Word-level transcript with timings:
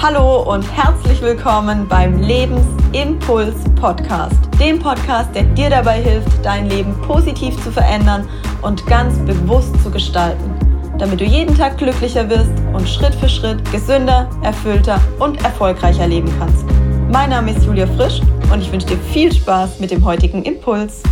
Hallo 0.00 0.42
und 0.42 0.62
herzlich 0.62 1.20
willkommen 1.22 1.88
beim 1.88 2.20
Lebensimpuls 2.20 3.56
Podcast, 3.74 4.38
dem 4.60 4.78
Podcast, 4.78 5.34
der 5.34 5.42
dir 5.42 5.70
dabei 5.70 6.00
hilft, 6.00 6.44
dein 6.44 6.70
Leben 6.70 6.94
positiv 7.02 7.60
zu 7.64 7.72
verändern 7.72 8.28
und 8.62 8.86
ganz 8.86 9.18
bewusst 9.26 9.74
zu 9.82 9.90
gestalten, 9.90 10.54
damit 10.98 11.20
du 11.20 11.24
jeden 11.24 11.52
Tag 11.56 11.78
glücklicher 11.78 12.30
wirst 12.30 12.52
und 12.72 12.88
Schritt 12.88 13.12
für 13.16 13.28
Schritt 13.28 13.58
gesünder, 13.72 14.30
erfüllter 14.42 15.00
und 15.18 15.42
erfolgreicher 15.42 16.06
leben 16.06 16.32
kannst. 16.38 16.64
Mein 17.10 17.30
Name 17.30 17.50
ist 17.50 17.66
Julia 17.66 17.88
Frisch 17.88 18.20
und 18.52 18.60
ich 18.60 18.70
wünsche 18.70 18.86
dir 18.86 18.98
viel 18.98 19.32
Spaß 19.32 19.80
mit 19.80 19.90
dem 19.90 20.04
heutigen 20.04 20.44
Impuls. 20.44 21.02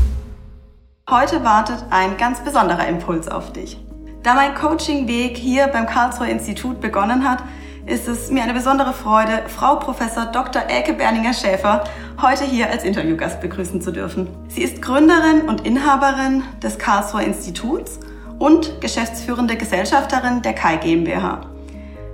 Heute 1.11 1.43
wartet 1.43 1.84
ein 1.91 2.16
ganz 2.18 2.39
besonderer 2.39 2.87
Impuls 2.87 3.27
auf 3.27 3.53
dich. 3.53 3.79
Da 4.23 4.34
mein 4.34 4.55
Coaching-Weg 4.55 5.37
hier 5.37 5.66
beim 5.66 5.87
Karlsruher 5.87 6.29
Institut 6.29 6.80
begonnen 6.80 7.29
hat, 7.29 7.43
ist 7.86 8.08
es 8.08 8.30
mir 8.30 8.42
eine 8.42 8.52
besondere 8.52 8.92
Freude, 8.92 9.42
Frau 9.46 9.76
Professor 9.76 10.26
Dr. 10.26 10.62
Elke 10.68 10.92
Berninger-Schäfer 10.92 11.84
heute 12.20 12.45
hier 12.45 12.68
als 12.68 12.82
Interviewgast 12.82 13.40
begrüßen 13.40 13.80
zu 13.80 13.92
dürfen. 13.92 14.28
Sie 14.48 14.62
ist 14.62 14.82
Gründerin 14.82 15.42
und 15.42 15.64
Inhaberin 15.64 16.42
des 16.60 16.78
Karlsruher 16.78 17.22
Instituts 17.22 18.00
und 18.40 18.80
geschäftsführende 18.80 19.56
Gesellschafterin 19.56 20.42
der 20.42 20.54
Kai 20.54 20.76
GmbH. 20.76 21.42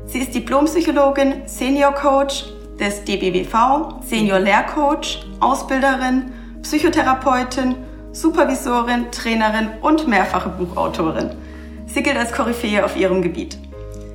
Sie 0.04 0.18
ist 0.18 0.34
Diplompsychologin, 0.34 1.42
Senior 1.46 1.92
Coach 1.94 2.44
des 2.78 3.04
DBWV, 3.04 4.02
Senior 4.04 4.40
Lehrcoach, 4.40 5.24
Ausbilderin, 5.40 6.32
Psychotherapeutin, 6.62 7.76
Supervisorin, 8.12 9.10
Trainerin 9.10 9.70
und 9.80 10.06
mehrfache 10.06 10.50
Buchautorin. 10.50 11.30
Sie 11.86 12.02
gilt 12.02 12.18
als 12.18 12.32
Koryphäe 12.32 12.84
auf 12.84 12.94
ihrem 12.94 13.22
Gebiet. 13.22 13.56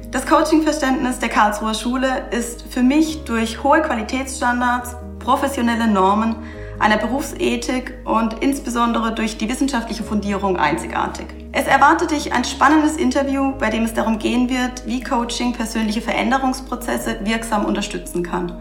Das 0.09 0.25
Coaching-Verständnis 0.25 1.19
der 1.19 1.27
Karlsruher 1.27 1.73
Schule 1.73 2.29
ist 2.31 2.61
für 2.69 2.81
mich 2.81 3.25
durch 3.25 3.61
hohe 3.61 3.81
Qualitätsstandards, 3.81 4.95
professionelle 5.19 5.85
Normen, 5.85 6.37
einer 6.79 6.97
Berufsethik 6.97 7.93
und 8.05 8.41
insbesondere 8.41 9.13
durch 9.13 9.37
die 9.37 9.49
wissenschaftliche 9.49 10.03
Fundierung 10.03 10.55
einzigartig. 10.55 11.25
Es 11.51 11.67
erwartet 11.67 12.11
dich 12.11 12.31
ein 12.31 12.45
spannendes 12.45 12.95
Interview, 12.95 13.51
bei 13.59 13.69
dem 13.69 13.83
es 13.83 13.93
darum 13.93 14.17
gehen 14.17 14.49
wird, 14.49 14.87
wie 14.87 15.03
Coaching 15.03 15.51
persönliche 15.51 16.01
Veränderungsprozesse 16.01 17.19
wirksam 17.25 17.65
unterstützen 17.65 18.23
kann 18.23 18.55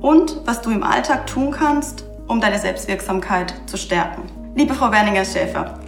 und 0.00 0.40
was 0.46 0.62
du 0.62 0.70
im 0.70 0.82
Alltag 0.82 1.26
tun 1.26 1.50
kannst, 1.50 2.04
um 2.28 2.40
deine 2.40 2.58
Selbstwirksamkeit 2.58 3.52
zu 3.66 3.76
stärken. 3.76 4.22
Liebe 4.54 4.72
Frau 4.72 4.90
Werninger-Schäfer, 4.90 5.81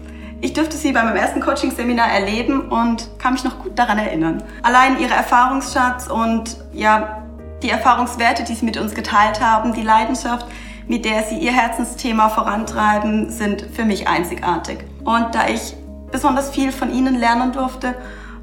ich 0.44 0.52
durfte 0.52 0.76
sie 0.76 0.92
bei 0.92 1.02
meinem 1.02 1.16
ersten 1.16 1.40
Coaching-Seminar 1.40 2.06
erleben 2.06 2.68
und 2.68 3.08
kann 3.18 3.32
mich 3.32 3.44
noch 3.44 3.60
gut 3.60 3.78
daran 3.78 3.96
erinnern. 3.96 4.42
Allein 4.62 5.00
ihre 5.00 5.14
Erfahrungsschatz 5.14 6.06
und 6.06 6.58
ja, 6.74 7.22
die 7.62 7.70
Erfahrungswerte, 7.70 8.44
die 8.44 8.52
sie 8.52 8.66
mit 8.66 8.76
uns 8.76 8.94
geteilt 8.94 9.40
haben, 9.40 9.72
die 9.72 9.80
Leidenschaft, 9.80 10.46
mit 10.86 11.06
der 11.06 11.22
sie 11.22 11.38
ihr 11.38 11.52
Herzensthema 11.52 12.28
vorantreiben, 12.28 13.30
sind 13.30 13.62
für 13.72 13.86
mich 13.86 14.06
einzigartig. 14.06 14.80
Und 15.06 15.34
da 15.34 15.48
ich 15.48 15.76
besonders 16.12 16.50
viel 16.50 16.72
von 16.72 16.92
ihnen 16.92 17.18
lernen 17.18 17.52
durfte 17.52 17.94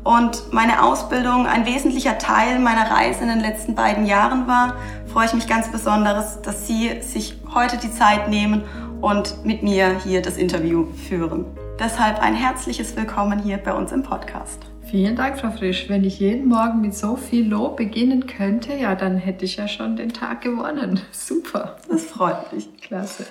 und 0.04 0.52
meine 0.52 0.82
Ausbildung 0.82 1.46
ein 1.46 1.68
wesentlicher 1.68 2.18
Teil 2.18 2.58
meiner 2.58 2.90
Reise 2.90 3.22
in 3.22 3.28
den 3.28 3.42
letzten 3.42 3.76
beiden 3.76 4.08
Jahren 4.08 4.48
war, 4.48 4.74
freue 5.14 5.28
ich 5.28 5.34
mich 5.34 5.48
ganz 5.48 5.68
besonders, 5.68 6.42
dass 6.42 6.66
Sie 6.66 7.00
sich 7.02 7.36
heute 7.54 7.78
die 7.78 7.94
Zeit 7.94 8.28
nehmen 8.28 8.64
und 9.02 9.46
mit 9.46 9.62
mir 9.62 10.00
hier 10.04 10.24
das 10.24 10.38
Interview 10.38 10.88
führen. 11.08 11.46
Deshalb 11.84 12.22
ein 12.22 12.36
herzliches 12.36 12.96
Willkommen 12.96 13.40
hier 13.42 13.58
bei 13.58 13.74
uns 13.74 13.92
im 13.92 14.04
Podcast. 14.04 14.60
Vielen 14.84 15.16
Dank, 15.16 15.40
Frau 15.40 15.50
Frisch. 15.50 15.90
Wenn 15.90 16.04
ich 16.04 16.20
jeden 16.20 16.48
Morgen 16.48 16.80
mit 16.80 16.94
so 16.94 17.16
viel 17.16 17.50
Lob 17.50 17.76
beginnen 17.76 18.28
könnte, 18.28 18.76
ja, 18.76 18.94
dann 18.94 19.18
hätte 19.18 19.46
ich 19.46 19.56
ja 19.56 19.68
schon 19.68 19.96
den 19.96 20.14
Tag 20.14 20.42
gewonnen. 20.42 21.02
Super. 21.12 21.78
Das 21.90 22.04
freut 22.04 22.54
mich. 22.54 22.70
Klasse. 22.82 23.26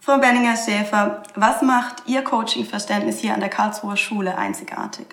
Frau 0.00 0.18
Benninger-Schäfer, 0.18 1.22
was 1.36 1.62
macht 1.62 2.02
Ihr 2.08 2.22
Coaching-Verständnis 2.22 3.20
hier 3.20 3.34
an 3.34 3.40
der 3.40 3.50
Karlsruher 3.50 3.96
Schule 3.96 4.36
einzigartig? 4.36 5.06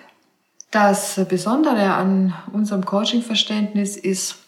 Das 0.72 1.24
Besondere 1.28 1.94
an 1.94 2.34
unserem 2.52 2.84
Coaching-Verständnis 2.84 3.96
ist 3.96 4.40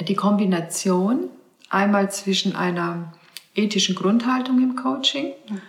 die 0.00 0.16
Kombination 0.16 1.30
einmal 1.70 2.10
zwischen 2.10 2.56
einer 2.56 3.12
ethischen 3.54 3.94
Grundhaltung 3.94 4.60
im 4.60 4.74
Coaching, 4.74 5.26
mhm 5.48 5.62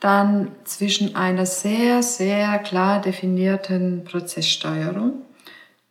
dann 0.00 0.52
zwischen 0.64 1.16
einer 1.16 1.46
sehr, 1.46 2.02
sehr 2.02 2.58
klar 2.60 3.00
definierten 3.00 4.04
Prozesssteuerung, 4.04 5.22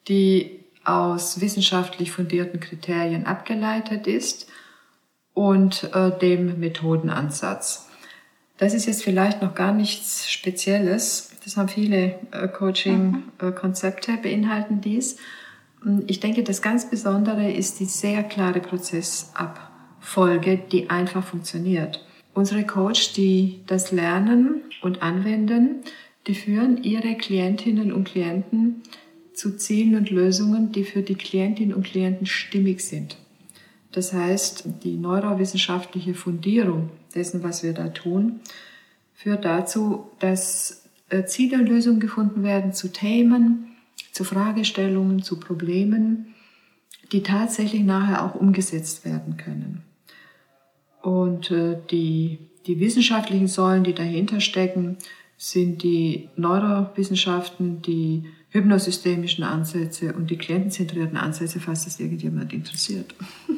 die 0.07 0.59
aus 0.85 1.41
wissenschaftlich 1.41 2.11
fundierten 2.11 2.59
Kriterien 2.59 3.25
abgeleitet 3.25 4.07
ist, 4.07 4.47
und 5.37 5.93
äh, 5.93 6.17
dem 6.17 6.59
Methodenansatz. 6.59 7.87
Das 8.57 8.73
ist 8.73 8.87
jetzt 8.87 9.03
vielleicht 9.03 9.43
noch 9.43 9.53
gar 9.53 9.71
nichts 9.71 10.31
Spezielles. 10.31 11.29
Das 11.43 11.57
haben 11.57 11.69
viele 11.69 12.15
äh, 12.31 12.47
Coaching-Konzepte, 12.47 14.13
mhm. 14.13 14.17
äh, 14.17 14.21
beinhalten 14.21 14.81
dies. 14.81 15.17
Ich 16.07 16.19
denke, 16.21 16.41
das 16.41 16.63
ganz 16.63 16.89
Besondere 16.89 17.51
ist 17.51 17.79
die 17.79 17.85
sehr 17.85 18.23
klare 18.23 18.61
Prozessabfolge, 18.61 20.57
die 20.57 20.89
einfach 20.89 21.23
funktioniert. 21.23 22.03
Unsere 22.37 22.67
Coach, 22.67 23.13
die 23.13 23.61
das 23.65 23.91
lernen 23.91 24.61
und 24.83 25.01
anwenden, 25.01 25.77
die 26.27 26.35
führen 26.35 26.83
ihre 26.83 27.15
Klientinnen 27.15 27.91
und 27.91 28.03
Klienten 28.03 28.83
zu 29.33 29.57
Zielen 29.57 29.95
und 29.95 30.11
Lösungen, 30.11 30.71
die 30.71 30.83
für 30.83 31.01
die 31.01 31.15
Klientinnen 31.15 31.73
und 31.73 31.87
Klienten 31.87 32.27
stimmig 32.27 32.81
sind. 32.81 33.17
Das 33.91 34.13
heißt, 34.13 34.65
die 34.83 34.97
neurowissenschaftliche 34.97 36.13
Fundierung 36.13 36.91
dessen, 37.15 37.41
was 37.41 37.63
wir 37.63 37.73
da 37.73 37.87
tun, 37.87 38.41
führt 39.15 39.43
dazu, 39.43 40.11
dass 40.19 40.83
äh, 41.09 41.25
Ziele 41.25 41.57
und 41.57 41.67
Lösungen 41.67 41.99
gefunden 41.99 42.43
werden 42.43 42.71
zu 42.71 42.89
Themen, 42.89 43.75
zu 44.11 44.23
Fragestellungen, 44.23 45.23
zu 45.23 45.39
Problemen, 45.39 46.35
die 47.11 47.23
tatsächlich 47.23 47.81
nachher 47.81 48.23
auch 48.23 48.35
umgesetzt 48.35 49.05
werden 49.05 49.37
können. 49.37 49.86
Und 51.07 51.51
äh, 51.51 51.77
die, 51.89 52.37
die 52.65 52.81
wissenschaftlichen 52.81 53.47
Säulen, 53.47 53.85
die 53.85 53.93
dahinter 53.93 54.41
stecken, 54.41 54.97
sind 55.37 55.81
die 55.81 56.27
Neurowissenschaften, 56.35 57.81
die 57.81 58.25
hypnosystemischen 58.49 59.45
Ansätze 59.45 60.11
und 60.13 60.29
die 60.29 60.37
klientenzentrierten 60.37 61.15
Ansätze, 61.15 61.61
falls 61.61 61.85
das 61.85 62.01
irgendjemand 62.01 62.51
interessiert. 62.51 63.15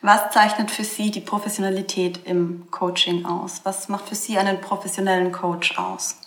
Was 0.00 0.30
zeichnet 0.30 0.70
für 0.70 0.84
Sie 0.84 1.10
die 1.10 1.18
Professionalität 1.20 2.20
im 2.24 2.70
Coaching 2.70 3.24
aus? 3.24 3.62
Was 3.64 3.88
macht 3.88 4.08
für 4.08 4.14
Sie 4.14 4.38
einen 4.38 4.60
professionellen 4.60 5.32
Coach 5.32 5.76
aus? 5.76 6.20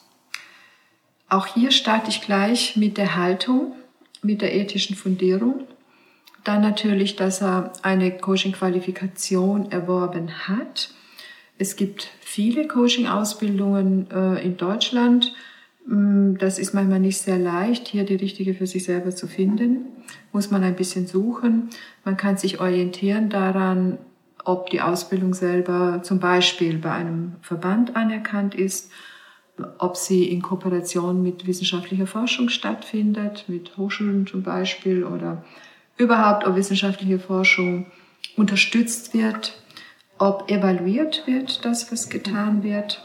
Auch 1.30 1.48
hier 1.48 1.72
starte 1.72 2.10
ich 2.10 2.20
gleich 2.20 2.76
mit 2.76 2.98
der 2.98 3.16
Haltung, 3.16 3.76
mit 4.22 4.42
der 4.42 4.54
ethischen 4.54 4.98
Fundierung. 4.98 5.66
Dann 6.46 6.62
natürlich, 6.62 7.16
dass 7.16 7.42
er 7.42 7.74
eine 7.82 8.12
Coaching-Qualifikation 8.12 9.72
erworben 9.72 10.48
hat. 10.48 10.92
Es 11.58 11.76
gibt 11.76 12.08
viele 12.22 12.68
Coaching-Ausbildungen 12.68 14.12
äh, 14.12 14.46
in 14.46 14.56
Deutschland. 14.56 15.34
Mm, 15.88 16.36
das 16.38 16.60
ist 16.60 16.76
manchmal 16.76 17.00
nicht 17.00 17.18
sehr 17.18 17.40
leicht, 17.40 17.88
hier 17.88 18.04
die 18.04 18.16
richtige 18.16 18.54
für 18.54 18.68
sich 18.68 18.84
selber 18.84 19.10
zu 19.10 19.26
finden. 19.26 19.88
Muss 20.34 20.52
man 20.52 20.64
ein 20.64 20.76
bisschen 20.76 21.08
suchen. 21.08 21.72
Man 22.04 22.16
kann 22.16 22.38
sich 22.38 22.60
orientieren 22.60 23.30
daran, 23.30 23.98
ob 24.44 24.70
die 24.70 24.82
Ausbildung 24.82 25.34
selber 25.34 26.02
zum 26.04 26.20
Beispiel 26.20 26.78
bei 26.78 26.92
einem 26.92 27.38
Verband 27.42 27.96
anerkannt 27.96 28.54
ist, 28.54 28.92
ob 29.80 29.98
sie 29.98 30.26
in 30.26 30.44
Kooperation 30.44 31.24
mit 31.24 31.48
wissenschaftlicher 31.48 32.06
Forschung 32.06 32.50
stattfindet, 32.50 33.46
mit 33.48 33.76
Hochschulen 33.78 34.28
zum 34.28 34.44
Beispiel 34.44 35.04
oder 35.04 35.44
überhaupt, 35.98 36.46
ob 36.46 36.56
wissenschaftliche 36.56 37.20
Forschung 37.20 37.88
unterstützt 38.36 39.14
wird, 39.14 39.62
ob 40.18 40.50
evaluiert 40.50 41.24
wird, 41.26 41.66
das, 41.66 41.92
was 41.92 42.10
getan 42.10 42.64
wird 42.64 43.04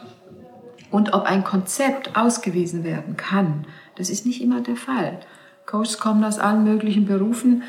und 0.90 1.12
ob 1.12 1.24
ein 1.24 1.44
Konzept 1.44 2.16
ausgewiesen 2.16 2.84
werden 2.84 3.16
kann. 3.16 3.66
Das 3.96 4.10
ist 4.10 4.26
nicht 4.26 4.40
immer 4.40 4.60
der 4.60 4.76
Fall. 4.76 5.20
Coaches 5.66 5.98
kommen 5.98 6.24
aus 6.24 6.38
allen 6.38 6.64
möglichen 6.64 7.06
Berufen 7.06 7.62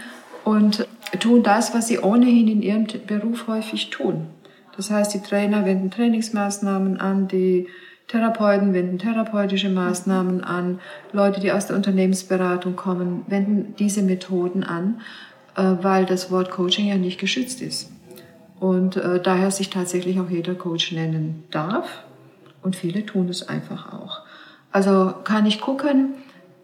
und 0.43 0.87
tun 1.19 1.43
das, 1.43 1.73
was 1.73 1.87
sie 1.87 1.99
ohnehin 1.99 2.47
in 2.47 2.61
ihrem 2.61 2.87
Beruf 3.05 3.47
häufig 3.47 3.89
tun. 3.89 4.27
Das 4.75 4.89
heißt, 4.89 5.13
die 5.13 5.21
Trainer 5.21 5.65
wenden 5.65 5.91
Trainingsmaßnahmen 5.91 6.99
an, 6.99 7.27
die 7.27 7.67
Therapeuten 8.11 8.73
wenden 8.73 8.99
therapeutische 8.99 9.69
Maßnahmen 9.69 10.43
an, 10.43 10.81
Leute, 11.13 11.39
die 11.39 11.53
aus 11.53 11.67
der 11.67 11.77
Unternehmensberatung 11.77 12.75
kommen, 12.75 13.23
wenden 13.27 13.73
diese 13.79 14.01
Methoden 14.01 14.65
an, 14.65 14.99
äh, 15.55 15.75
weil 15.81 16.05
das 16.05 16.29
Wort 16.29 16.51
Coaching 16.51 16.87
ja 16.87 16.95
nicht 16.95 17.21
geschützt 17.21 17.61
ist. 17.61 17.89
Und 18.59 18.97
äh, 18.97 19.21
daher 19.21 19.49
sich 19.49 19.69
tatsächlich 19.69 20.19
auch 20.19 20.29
jeder 20.29 20.55
Coach 20.55 20.91
nennen 20.91 21.45
darf. 21.51 22.03
Und 22.61 22.75
viele 22.75 23.05
tun 23.05 23.29
es 23.29 23.47
einfach 23.47 23.93
auch. 23.93 24.21
Also 24.73 25.13
kann 25.23 25.45
ich 25.45 25.61
gucken, 25.61 26.15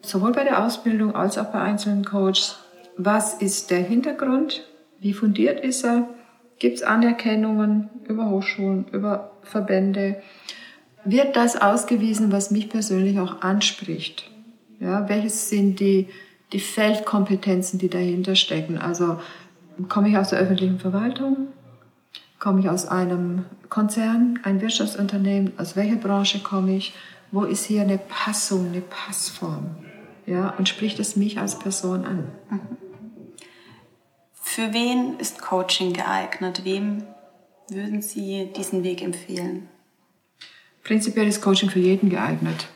sowohl 0.01 0.33
bei 0.33 0.43
der 0.43 0.65
Ausbildung 0.65 1.15
als 1.15 1.37
auch 1.37 1.45
bei 1.45 1.61
einzelnen 1.61 2.03
Coaches, 2.03 2.59
was 2.97 3.35
ist 3.35 3.71
der 3.71 3.79
Hintergrund, 3.79 4.63
wie 4.99 5.13
fundiert 5.13 5.61
ist 5.61 5.85
er, 5.85 6.09
gibt 6.59 6.75
es 6.75 6.83
Anerkennungen 6.83 7.89
über 8.05 8.29
Hochschulen, 8.29 8.85
über 8.91 9.31
Verbände, 9.43 10.21
wird 11.09 11.35
das 11.35 11.55
ausgewiesen, 11.55 12.31
was 12.31 12.51
mich 12.51 12.69
persönlich 12.69 13.19
auch 13.19 13.41
anspricht. 13.41 14.29
Ja, 14.79 15.07
welches 15.09 15.49
sind 15.49 15.79
die, 15.79 16.07
die 16.53 16.59
Feldkompetenzen, 16.59 17.79
die 17.79 17.89
dahinter 17.89 18.35
stecken? 18.35 18.77
Also 18.77 19.19
komme 19.89 20.09
ich 20.09 20.17
aus 20.17 20.29
der 20.29 20.39
öffentlichen 20.39 20.79
Verwaltung? 20.79 21.47
Komme 22.39 22.59
ich 22.59 22.69
aus 22.69 22.87
einem 22.87 23.45
Konzern, 23.69 24.39
ein 24.43 24.61
Wirtschaftsunternehmen? 24.61 25.53
Aus 25.57 25.75
welcher 25.75 25.95
Branche 25.95 26.39
komme 26.39 26.75
ich? 26.75 26.93
Wo 27.31 27.43
ist 27.43 27.65
hier 27.65 27.81
eine 27.81 27.97
Passung, 27.97 28.67
eine 28.67 28.81
Passform? 28.81 29.75
Ja, 30.25 30.53
und 30.57 30.69
spricht 30.69 30.99
es 30.99 31.15
mich 31.15 31.39
als 31.39 31.57
Person 31.57 32.05
an? 32.05 32.27
Für 34.33 34.73
wen 34.73 35.19
ist 35.19 35.41
Coaching 35.41 35.93
geeignet? 35.93 36.61
Wem 36.63 37.03
würden 37.69 38.01
Sie 38.01 38.49
diesen 38.55 38.83
Weg 38.83 39.01
empfehlen? 39.01 39.69
Prinzipiell 40.87 41.27
ist 41.27 41.41
Coaching 41.41 41.69
für 41.69 41.79
jeden 41.79 42.09
geeignet. 42.09 42.67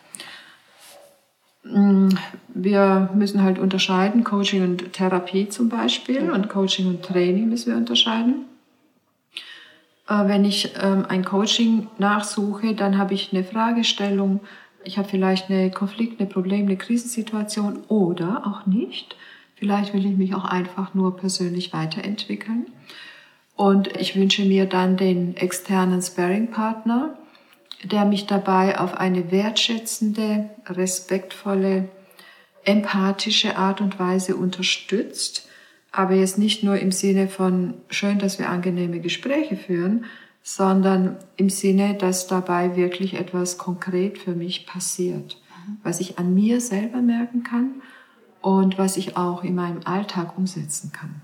Mm, 1.63 2.09
wir 2.49 3.09
müssen 3.15 3.41
halt 3.41 3.57
unterscheiden, 3.57 4.25
Coaching 4.25 4.63
und 4.63 4.91
Therapie 4.91 5.47
zum 5.47 5.69
Beispiel 5.69 6.29
und 6.29 6.49
Coaching 6.49 6.87
und 6.87 7.03
Training 7.03 7.47
müssen 7.47 7.71
wir 7.71 7.77
unterscheiden. 7.77 8.45
Äh, 10.09 10.27
wenn 10.27 10.43
ich 10.43 10.73
ähm, 10.81 11.05
ein 11.07 11.23
Coaching 11.23 11.87
nachsuche, 11.99 12.75
dann 12.75 12.97
habe 12.97 13.13
ich 13.13 13.31
eine 13.31 13.45
Fragestellung, 13.45 14.41
ich 14.83 14.97
habe 14.97 15.07
vielleicht 15.07 15.49
eine 15.49 15.71
Konflikt, 15.71 16.19
eine 16.19 16.27
Problem, 16.27 16.65
eine 16.65 16.75
Krisensituation 16.75 17.79
oder 17.87 18.45
auch 18.45 18.65
nicht. 18.65 19.15
Vielleicht 19.55 19.93
will 19.93 20.05
ich 20.05 20.17
mich 20.17 20.35
auch 20.35 20.43
einfach 20.43 20.93
nur 20.95 21.15
persönlich 21.15 21.71
weiterentwickeln. 21.71 22.65
Und 23.55 23.95
ich 23.95 24.17
wünsche 24.17 24.43
mir 24.43 24.65
dann 24.65 24.97
den 24.97 25.37
externen 25.37 26.01
Sparring-Partner, 26.01 27.15
der 27.83 28.05
mich 28.05 28.27
dabei 28.27 28.79
auf 28.79 28.93
eine 28.95 29.31
wertschätzende, 29.31 30.49
respektvolle, 30.67 31.89
empathische 32.63 33.57
Art 33.57 33.81
und 33.81 33.99
Weise 33.99 34.35
unterstützt, 34.35 35.47
aber 35.91 36.13
jetzt 36.13 36.37
nicht 36.37 36.63
nur 36.63 36.77
im 36.77 36.91
Sinne 36.91 37.27
von 37.27 37.73
schön, 37.89 38.19
dass 38.19 38.39
wir 38.39 38.49
angenehme 38.49 38.99
Gespräche 38.99 39.57
führen, 39.57 40.05
sondern 40.43 41.17
im 41.37 41.49
Sinne, 41.49 41.95
dass 41.95 42.27
dabei 42.27 42.75
wirklich 42.75 43.15
etwas 43.15 43.57
konkret 43.57 44.17
für 44.17 44.33
mich 44.33 44.65
passiert, 44.65 45.37
was 45.83 45.99
ich 45.99 46.17
an 46.17 46.33
mir 46.33 46.61
selber 46.61 47.01
merken 47.01 47.43
kann 47.43 47.81
und 48.41 48.77
was 48.77 48.97
ich 48.97 49.17
auch 49.17 49.43
in 49.43 49.55
meinem 49.55 49.81
Alltag 49.85 50.37
umsetzen 50.37 50.91
kann. 50.91 51.21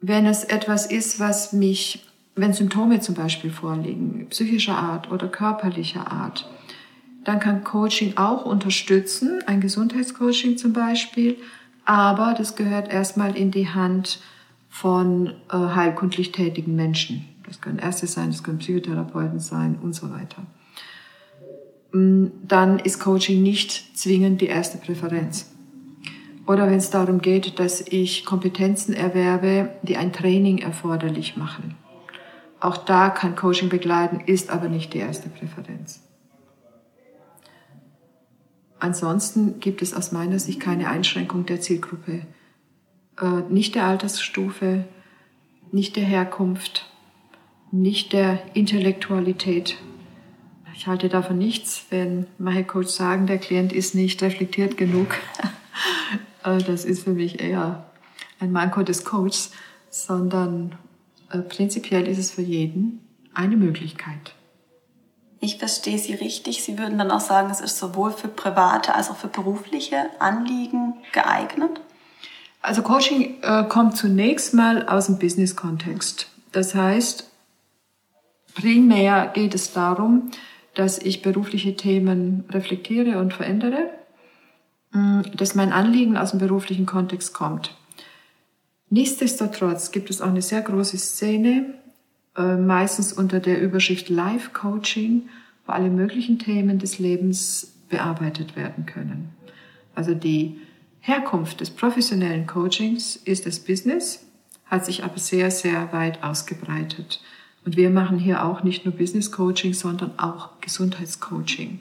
Wenn 0.00 0.26
es 0.26 0.44
etwas 0.44 0.86
ist, 0.86 1.20
was 1.20 1.52
mich 1.52 2.04
wenn 2.34 2.52
Symptome 2.52 3.00
zum 3.00 3.14
Beispiel 3.14 3.50
vorliegen, 3.50 4.26
psychischer 4.30 4.76
Art 4.76 5.10
oder 5.10 5.28
körperlicher 5.28 6.10
Art, 6.10 6.48
dann 7.24 7.38
kann 7.38 7.62
Coaching 7.62 8.16
auch 8.16 8.44
unterstützen, 8.44 9.42
ein 9.46 9.60
Gesundheitscoaching 9.60 10.56
zum 10.56 10.72
Beispiel, 10.72 11.36
aber 11.84 12.34
das 12.36 12.56
gehört 12.56 12.92
erstmal 12.92 13.36
in 13.36 13.50
die 13.50 13.68
Hand 13.68 14.20
von 14.68 15.28
äh, 15.50 15.56
heilkundlich 15.56 16.32
tätigen 16.32 16.74
Menschen. 16.74 17.24
Das 17.46 17.60
können 17.60 17.78
Ärzte 17.78 18.06
sein, 18.06 18.30
das 18.30 18.42
können 18.42 18.58
Psychotherapeuten 18.58 19.38
sein 19.38 19.78
und 19.82 19.94
so 19.94 20.10
weiter. 20.10 20.46
Mm, 21.92 22.28
dann 22.46 22.78
ist 22.78 22.98
Coaching 22.98 23.42
nicht 23.42 23.96
zwingend 23.96 24.40
die 24.40 24.46
erste 24.46 24.78
Präferenz. 24.78 25.50
Oder 26.46 26.66
wenn 26.66 26.78
es 26.78 26.90
darum 26.90 27.20
geht, 27.20 27.58
dass 27.58 27.80
ich 27.80 28.24
Kompetenzen 28.24 28.94
erwerbe, 28.94 29.68
die 29.82 29.96
ein 29.96 30.12
Training 30.12 30.58
erforderlich 30.58 31.36
machen. 31.36 31.76
Auch 32.62 32.76
da 32.76 33.10
kann 33.10 33.34
Coaching 33.34 33.68
begleiten, 33.68 34.20
ist 34.20 34.50
aber 34.50 34.68
nicht 34.68 34.94
die 34.94 34.98
erste 34.98 35.28
Präferenz. 35.28 36.00
Ansonsten 38.78 39.58
gibt 39.58 39.82
es 39.82 39.92
aus 39.92 40.12
meiner 40.12 40.38
Sicht 40.38 40.60
keine 40.60 40.88
Einschränkung 40.88 41.44
der 41.44 41.60
Zielgruppe. 41.60 42.24
Äh, 43.20 43.40
nicht 43.50 43.74
der 43.74 43.86
Altersstufe, 43.86 44.84
nicht 45.72 45.96
der 45.96 46.04
Herkunft, 46.04 46.88
nicht 47.72 48.12
der 48.12 48.38
Intellektualität. 48.54 49.76
Ich 50.76 50.86
halte 50.86 51.08
davon 51.08 51.38
nichts, 51.38 51.86
wenn 51.90 52.28
meine 52.38 52.62
Coach 52.62 52.90
sagen, 52.90 53.26
der 53.26 53.38
Klient 53.38 53.72
ist 53.72 53.96
nicht 53.96 54.22
reflektiert 54.22 54.76
genug. 54.76 55.08
Äh, 56.44 56.58
das 56.58 56.84
ist 56.84 57.04
für 57.04 57.12
mich 57.12 57.40
eher 57.40 57.86
ein 58.40 58.50
Manko 58.50 58.82
des 58.82 59.04
Coaches, 59.04 59.52
sondern 59.90 60.76
prinzipiell 61.38 62.06
ist 62.06 62.18
es 62.18 62.30
für 62.30 62.42
jeden 62.42 63.00
eine 63.34 63.56
Möglichkeit. 63.56 64.34
Ich 65.40 65.58
verstehe 65.58 65.98
Sie 65.98 66.14
richtig. 66.14 66.62
Sie 66.62 66.78
würden 66.78 66.98
dann 66.98 67.10
auch 67.10 67.20
sagen, 67.20 67.50
es 67.50 67.60
ist 67.60 67.78
sowohl 67.78 68.12
für 68.12 68.28
private 68.28 68.94
als 68.94 69.10
auch 69.10 69.16
für 69.16 69.28
berufliche 69.28 69.96
Anliegen 70.20 70.94
geeignet? 71.12 71.80
Also 72.60 72.82
Coaching 72.82 73.42
äh, 73.42 73.64
kommt 73.64 73.96
zunächst 73.96 74.54
mal 74.54 74.86
aus 74.86 75.06
dem 75.06 75.18
Business-Kontext. 75.18 76.28
Das 76.52 76.76
heißt, 76.76 77.28
primär 78.54 79.32
geht 79.34 79.54
es 79.56 79.72
darum, 79.72 80.30
dass 80.74 80.98
ich 80.98 81.22
berufliche 81.22 81.76
Themen 81.76 82.44
reflektiere 82.50 83.18
und 83.18 83.34
verändere, 83.34 83.90
mm, 84.92 85.22
dass 85.34 85.56
mein 85.56 85.72
Anliegen 85.72 86.16
aus 86.16 86.30
dem 86.30 86.38
beruflichen 86.38 86.86
Kontext 86.86 87.34
kommt. 87.34 87.76
Nichtsdestotrotz 88.92 89.90
gibt 89.90 90.10
es 90.10 90.20
auch 90.20 90.28
eine 90.28 90.42
sehr 90.42 90.60
große 90.60 90.98
Szene, 90.98 91.72
äh, 92.36 92.56
meistens 92.56 93.14
unter 93.14 93.40
der 93.40 93.62
Überschrift 93.62 94.10
Life 94.10 94.50
Coaching, 94.52 95.30
wo 95.64 95.72
alle 95.72 95.88
möglichen 95.88 96.38
Themen 96.38 96.78
des 96.78 96.98
Lebens 96.98 97.72
bearbeitet 97.88 98.54
werden 98.54 98.84
können. 98.84 99.30
Also 99.94 100.12
die 100.12 100.58
Herkunft 101.00 101.62
des 101.62 101.70
professionellen 101.70 102.46
Coachings 102.46 103.16
ist 103.16 103.46
das 103.46 103.60
Business, 103.60 104.26
hat 104.66 104.84
sich 104.84 105.04
aber 105.04 105.16
sehr, 105.16 105.50
sehr 105.50 105.90
weit 105.94 106.22
ausgebreitet. 106.22 107.22
Und 107.64 107.78
wir 107.78 107.88
machen 107.88 108.18
hier 108.18 108.44
auch 108.44 108.62
nicht 108.62 108.84
nur 108.84 108.92
Business 108.92 109.32
Coaching, 109.32 109.72
sondern 109.72 110.18
auch 110.18 110.60
Gesundheitscoaching. 110.60 111.80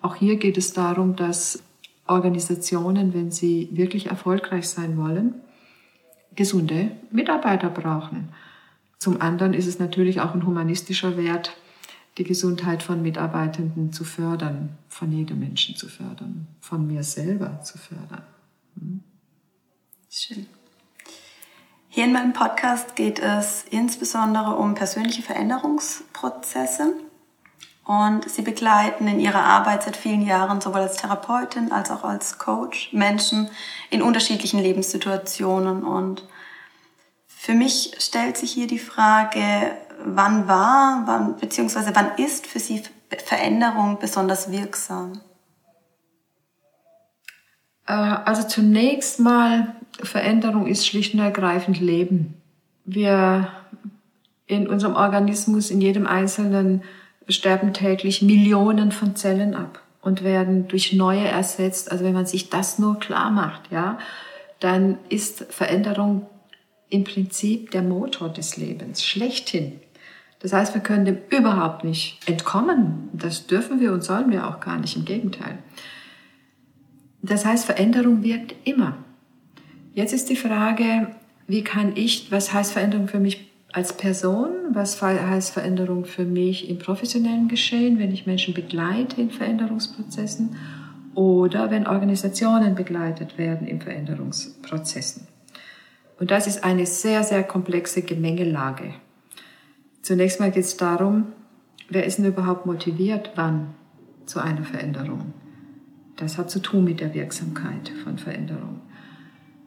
Auch 0.00 0.14
hier 0.14 0.36
geht 0.36 0.56
es 0.56 0.72
darum, 0.72 1.16
dass 1.16 1.62
Organisationen, 2.06 3.12
wenn 3.12 3.30
sie 3.30 3.68
wirklich 3.72 4.06
erfolgreich 4.06 4.70
sein 4.70 4.96
wollen, 4.96 5.34
gesunde 6.36 6.92
Mitarbeiter 7.10 7.70
brauchen. 7.70 8.28
Zum 8.98 9.20
anderen 9.20 9.54
ist 9.54 9.66
es 9.66 9.78
natürlich 9.78 10.20
auch 10.20 10.34
ein 10.34 10.46
humanistischer 10.46 11.16
Wert, 11.16 11.56
die 12.18 12.24
Gesundheit 12.24 12.82
von 12.82 13.02
Mitarbeitenden 13.02 13.92
zu 13.92 14.04
fördern, 14.04 14.78
von 14.88 15.12
jedem 15.12 15.40
Menschen 15.40 15.76
zu 15.76 15.88
fördern, 15.88 16.46
von 16.60 16.86
mir 16.86 17.02
selber 17.02 17.60
zu 17.62 17.76
fördern. 17.78 18.22
Hm? 18.78 19.02
Schön. 20.10 20.46
Hier 21.88 22.04
in 22.04 22.12
meinem 22.12 22.32
Podcast 22.32 22.96
geht 22.96 23.18
es 23.18 23.64
insbesondere 23.70 24.56
um 24.56 24.74
persönliche 24.74 25.22
Veränderungsprozesse. 25.22 26.94
Und 27.86 28.28
Sie 28.28 28.42
begleiten 28.42 29.06
in 29.06 29.20
Ihrer 29.20 29.44
Arbeit 29.44 29.84
seit 29.84 29.96
vielen 29.96 30.26
Jahren 30.26 30.60
sowohl 30.60 30.80
als 30.80 30.96
Therapeutin 30.96 31.70
als 31.70 31.90
auch 31.92 32.02
als 32.02 32.36
Coach 32.38 32.92
Menschen 32.92 33.48
in 33.90 34.02
unterschiedlichen 34.02 34.58
Lebenssituationen. 34.58 35.84
Und 35.84 36.26
für 37.28 37.54
mich 37.54 37.92
stellt 37.98 38.36
sich 38.36 38.50
hier 38.50 38.66
die 38.66 38.80
Frage, 38.80 39.40
wann 40.04 40.48
war, 40.48 41.04
wann, 41.06 41.36
beziehungsweise 41.36 41.94
wann 41.94 42.16
ist 42.16 42.48
für 42.48 42.58
Sie 42.58 42.82
Veränderung 43.24 43.98
besonders 44.00 44.50
wirksam? 44.50 45.20
Äh, 47.86 47.92
also 47.92 48.42
zunächst 48.48 49.20
mal, 49.20 49.76
Veränderung 50.02 50.66
ist 50.66 50.88
schlicht 50.88 51.14
und 51.14 51.20
ergreifend 51.20 51.80
Leben. 51.80 52.42
Wir 52.84 53.48
in 54.46 54.68
unserem 54.68 54.96
Organismus, 54.96 55.70
in 55.70 55.80
jedem 55.80 56.06
Einzelnen, 56.06 56.82
sterben 57.28 57.72
täglich 57.72 58.22
Millionen 58.22 58.92
von 58.92 59.16
Zellen 59.16 59.54
ab 59.54 59.82
und 60.00 60.22
werden 60.22 60.68
durch 60.68 60.92
neue 60.92 61.26
ersetzt. 61.26 61.90
Also 61.90 62.04
wenn 62.04 62.14
man 62.14 62.26
sich 62.26 62.48
das 62.50 62.78
nur 62.78 62.98
klar 63.00 63.30
macht, 63.30 63.72
ja, 63.72 63.98
dann 64.60 64.98
ist 65.08 65.44
Veränderung 65.50 66.26
im 66.88 67.04
Prinzip 67.04 67.72
der 67.72 67.82
Motor 67.82 68.28
des 68.28 68.56
Lebens, 68.56 69.04
schlechthin. 69.04 69.80
Das 70.40 70.52
heißt, 70.52 70.74
wir 70.74 70.80
können 70.80 71.04
dem 71.04 71.18
überhaupt 71.30 71.82
nicht 71.82 72.20
entkommen. 72.28 73.08
Das 73.12 73.46
dürfen 73.46 73.80
wir 73.80 73.92
und 73.92 74.04
sollen 74.04 74.30
wir 74.30 74.46
auch 74.46 74.60
gar 74.60 74.78
nicht, 74.78 74.96
im 74.96 75.04
Gegenteil. 75.04 75.58
Das 77.22 77.44
heißt, 77.44 77.66
Veränderung 77.66 78.22
wirkt 78.22 78.54
immer. 78.64 78.96
Jetzt 79.94 80.12
ist 80.12 80.28
die 80.28 80.36
Frage, 80.36 81.08
wie 81.48 81.64
kann 81.64 81.96
ich, 81.96 82.30
was 82.30 82.52
heißt 82.52 82.72
Veränderung 82.72 83.08
für 83.08 83.18
mich 83.18 83.45
als 83.76 83.94
Person, 83.94 84.52
was 84.72 85.02
heißt 85.02 85.52
Veränderung 85.52 86.06
für 86.06 86.24
mich 86.24 86.70
im 86.70 86.78
professionellen 86.78 87.46
Geschehen, 87.46 87.98
wenn 87.98 88.10
ich 88.10 88.24
Menschen 88.24 88.54
begleite 88.54 89.20
in 89.20 89.30
Veränderungsprozessen 89.30 90.56
oder 91.14 91.70
wenn 91.70 91.86
Organisationen 91.86 92.74
begleitet 92.74 93.36
werden 93.36 93.66
in 93.66 93.82
Veränderungsprozessen. 93.82 95.28
Und 96.18 96.30
das 96.30 96.46
ist 96.46 96.64
eine 96.64 96.86
sehr, 96.86 97.22
sehr 97.22 97.42
komplexe 97.42 98.00
Gemengelage. 98.00 98.94
Zunächst 100.00 100.40
mal 100.40 100.50
geht 100.50 100.64
es 100.64 100.78
darum, 100.78 101.26
wer 101.90 102.06
ist 102.06 102.16
denn 102.16 102.24
überhaupt 102.24 102.64
motiviert, 102.64 103.32
wann 103.34 103.74
zu 104.24 104.40
einer 104.40 104.64
Veränderung. 104.64 105.34
Das 106.16 106.38
hat 106.38 106.50
zu 106.50 106.60
tun 106.60 106.84
mit 106.84 107.00
der 107.00 107.12
Wirksamkeit 107.12 107.92
von 108.04 108.16
Veränderung. 108.16 108.80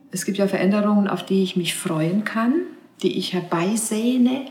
Es 0.09 0.25
gibt 0.25 0.39
ja 0.39 0.47
Veränderungen, 0.47 1.07
auf 1.07 1.23
die 1.23 1.43
ich 1.43 1.55
mich 1.55 1.75
freuen 1.75 2.23
kann, 2.23 2.55
die 3.01 3.17
ich 3.17 3.33
herbeisehne. 3.33 4.45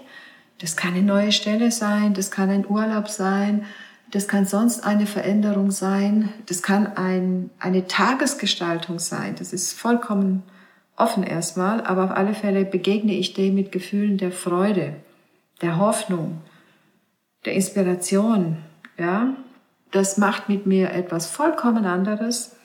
Das 0.59 0.77
kann 0.77 0.95
eine 0.95 1.03
neue 1.03 1.33
Stelle 1.33 1.71
sein, 1.71 2.15
das 2.15 2.31
kann 2.31 2.51
ein 2.51 2.67
Urlaub 2.69 3.09
sein, 3.09 3.65
das 4.11 4.27
kann 4.27 4.47
sonst 4.47 4.85
eine 4.85 5.07
Veränderung 5.07 5.71
sein, 5.71 6.31
das 6.47 6.63
kann 6.63 6.87
ein, 6.97 7.51
eine 7.61 7.87
Tagesgestaltung 7.87 8.99
sein. 8.99 9.35
Das 9.39 9.53
ist 9.53 9.73
vollkommen 9.73 10.43
offen 10.97 11.23
erstmal, 11.23 11.83
aber 11.83 12.05
auf 12.05 12.11
alle 12.11 12.35
Fälle 12.35 12.65
begegne 12.65 13.13
ich 13.13 13.35
dem 13.35 13.55
mit 13.55 13.71
Gefühlen 13.71 14.19
der 14.19 14.33
Freude, 14.33 14.97
der 15.63 15.79
Hoffnung, 15.79 16.41
der 17.45 17.53
Inspiration. 17.53 18.57
Ja, 18.99 19.35
das 19.93 20.19
macht 20.19 20.49
mit 20.49 20.67
mir 20.67 20.91
etwas 20.91 21.27
vollkommen 21.27 21.85
anderes, 21.85 22.57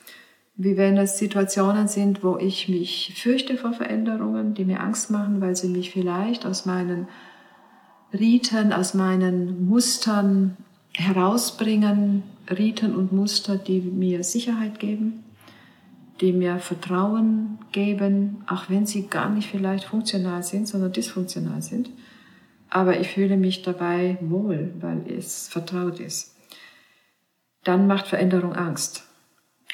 wie 0.55 0.77
wenn 0.77 0.97
es 0.97 1.17
Situationen 1.17 1.87
sind, 1.87 2.23
wo 2.23 2.37
ich 2.37 2.69
mich 2.69 3.13
fürchte 3.15 3.57
vor 3.57 3.73
Veränderungen, 3.73 4.53
die 4.53 4.65
mir 4.65 4.81
Angst 4.81 5.09
machen, 5.09 5.41
weil 5.41 5.55
sie 5.55 5.67
mich 5.67 5.91
vielleicht 5.91 6.45
aus 6.45 6.65
meinen 6.65 7.07
Riten, 8.13 8.71
aus 8.71 8.93
meinen 8.93 9.67
Mustern 9.67 10.57
herausbringen, 10.95 12.23
Riten 12.49 12.95
und 12.95 13.11
Muster, 13.11 13.57
die 13.57 13.81
mir 13.81 14.23
Sicherheit 14.23 14.79
geben, 14.79 15.23
die 16.21 16.33
mir 16.33 16.59
Vertrauen 16.59 17.57
geben, 17.71 18.43
auch 18.47 18.69
wenn 18.69 18.85
sie 18.85 19.07
gar 19.07 19.29
nicht 19.29 19.49
vielleicht 19.49 19.85
funktional 19.85 20.43
sind, 20.43 20.67
sondern 20.67 20.91
dysfunktional 20.91 21.63
sind. 21.63 21.89
Aber 22.69 22.99
ich 22.99 23.07
fühle 23.09 23.37
mich 23.37 23.63
dabei 23.63 24.17
wohl, 24.21 24.73
weil 24.79 25.03
es 25.07 25.47
vertraut 25.47 25.99
ist. 25.99 26.35
Dann 27.63 27.87
macht 27.87 28.07
Veränderung 28.07 28.53
Angst. 28.53 29.07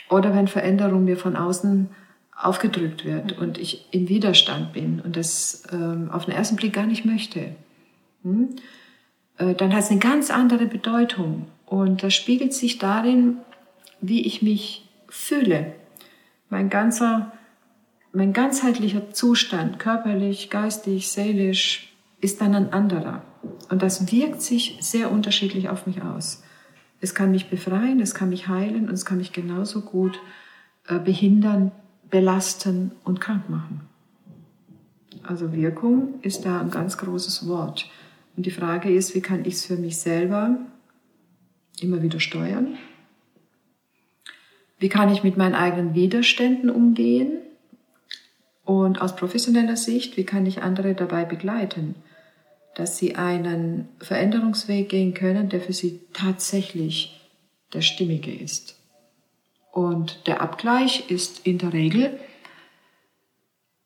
Oder 0.10 0.36
wenn 0.36 0.48
Veränderung 0.48 1.06
mir 1.06 1.18
von 1.18 1.36
außen 1.36 1.90
aufgedrückt 2.36 3.06
wird 3.06 3.38
und 3.38 3.58
ich 3.58 3.88
im 3.92 4.08
Widerstand 4.08 4.74
bin 4.74 5.02
und 5.02 5.18
das 5.18 5.64
ähm, 5.72 6.10
auf 6.12 6.26
den 6.26 6.34
ersten 6.34 6.56
Blick 6.56 6.74
gar 6.74 6.86
nicht 6.86 7.06
möchte. 7.06 7.56
Hm? 8.24 8.56
Äh, 9.38 9.56
dann 9.56 9.74
hat 9.74 9.84
es 9.84 9.92
eine 9.92 10.00
ganz 10.00 10.32
andere 10.32 10.66
Bedeutung. 10.66 11.48
Und 11.66 12.02
das 12.02 12.14
spiegelt 12.14 12.54
sich 12.54 12.78
darin, 12.78 13.38
wie 14.02 14.26
ich 14.26 14.42
mich 14.42 14.88
fühle. 15.10 15.74
Mein 16.50 16.70
ganzer, 16.70 17.32
mein 18.12 18.34
ganzheitlicher 18.34 19.12
Zustand, 19.12 19.78
körperlich, 19.78 20.50
geistig, 20.50 21.10
seelisch, 21.10 21.94
ist 22.22 22.42
dann 22.42 22.56
ein 22.56 22.74
anderer. 22.74 23.22
Und 23.70 23.82
das 23.82 24.12
wirkt 24.12 24.42
sich 24.42 24.78
sehr 24.82 25.12
unterschiedlich 25.12 25.70
auf 25.70 25.86
mich 25.88 26.02
aus. 26.02 26.44
Es 27.02 27.16
kann 27.16 27.32
mich 27.32 27.50
befreien, 27.50 28.00
es 28.00 28.14
kann 28.14 28.30
mich 28.30 28.48
heilen 28.48 28.90
und 28.90 28.94
es 28.94 29.06
kann 29.06 29.18
mich 29.18 29.32
genauso 29.32 29.82
gut 29.82 30.20
äh, 30.88 31.00
behindern, 31.00 31.72
belasten 32.10 32.92
und 33.04 33.22
krank 33.22 33.50
machen. 33.50 33.82
Also 35.24 35.54
Wirkung 35.54 36.20
ist 36.22 36.46
da 36.46 36.60
ein 36.60 36.72
ganz 36.72 36.98
großes 36.98 37.48
Wort. 37.48 37.90
Und 38.36 38.46
die 38.46 38.52
Frage 38.52 38.92
ist, 38.92 39.16
wie 39.16 39.22
kann 39.22 39.42
ich 39.42 39.56
es 39.56 39.66
für 39.66 39.76
mich 39.76 39.98
selber 39.98 40.58
immer 41.82 42.02
wieder 42.02 42.20
steuern? 42.20 42.78
Wie 44.80 44.90
kann 44.90 45.10
ich 45.10 45.24
mit 45.24 45.38
meinen 45.38 45.56
eigenen 45.56 45.94
Widerständen 45.94 46.70
umgehen? 46.70 47.40
Und 48.64 49.02
aus 49.02 49.16
professioneller 49.16 49.76
Sicht, 49.76 50.16
wie 50.16 50.24
kann 50.24 50.46
ich 50.46 50.62
andere 50.62 50.94
dabei 50.94 51.26
begleiten, 51.26 51.96
dass 52.76 52.98
sie 52.98 53.16
einen 53.16 53.90
Veränderungsweg 54.00 54.90
gehen 54.90 55.14
können, 55.14 55.50
der 55.50 55.62
für 55.62 55.74
sie 55.74 56.02
tatsächlich 56.14 57.20
der 57.74 57.82
stimmige 57.82 58.34
ist? 58.34 58.76
Und 59.72 60.28
der 60.28 60.42
Abgleich 60.42 61.10
ist 61.10 61.46
in 61.46 61.58
der 61.58 61.74
Regel 61.74 62.20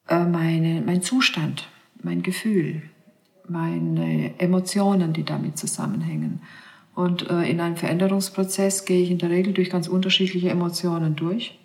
äh, 0.08 0.25
meine, 0.25 0.82
mein 0.82 1.02
Zustand, 1.02 1.68
mein 2.02 2.24
Gefühl, 2.24 2.84
meine 3.48 4.34
Emotionen, 4.40 5.13
die 5.13 5.24
damit 5.24 5.58
zusammenhängen. 5.58 6.42
Und 6.96 7.30
äh, 7.30 7.50
in 7.50 7.60
einem 7.60 7.75
Veränderungsprozess 7.75 8.86
gehe 8.86 9.02
ich 9.02 9.12
in 9.12 9.18
der 9.18 9.30
Regel 9.30 9.54
durch 9.54 9.70
ganz 9.70 9.88
unterschiedliche 9.88 10.50
Emotionen 10.50 11.16
durch. 11.16 11.58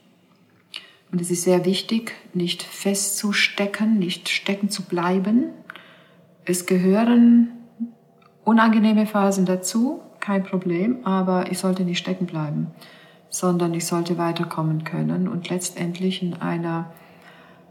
Und 1.10 1.20
es 1.20 1.30
ist 1.30 1.44
sehr 1.44 1.64
wichtig, 1.64 2.12
nicht 2.34 2.62
festzustecken, 2.62 3.98
nicht 3.98 4.28
stecken 4.28 4.70
zu 4.70 4.82
bleiben. 4.82 5.50
Es 6.48 6.64
gehören 6.64 7.50
unangenehme 8.42 9.04
Phasen 9.04 9.44
dazu, 9.44 10.00
kein 10.18 10.44
Problem, 10.44 11.04
aber 11.04 11.52
ich 11.52 11.58
sollte 11.58 11.84
nicht 11.84 11.98
stecken 11.98 12.24
bleiben, 12.24 12.68
sondern 13.28 13.74
ich 13.74 13.84
sollte 13.84 14.16
weiterkommen 14.16 14.82
können 14.82 15.28
und 15.28 15.50
letztendlich 15.50 16.22
in 16.22 16.32
einer 16.32 16.90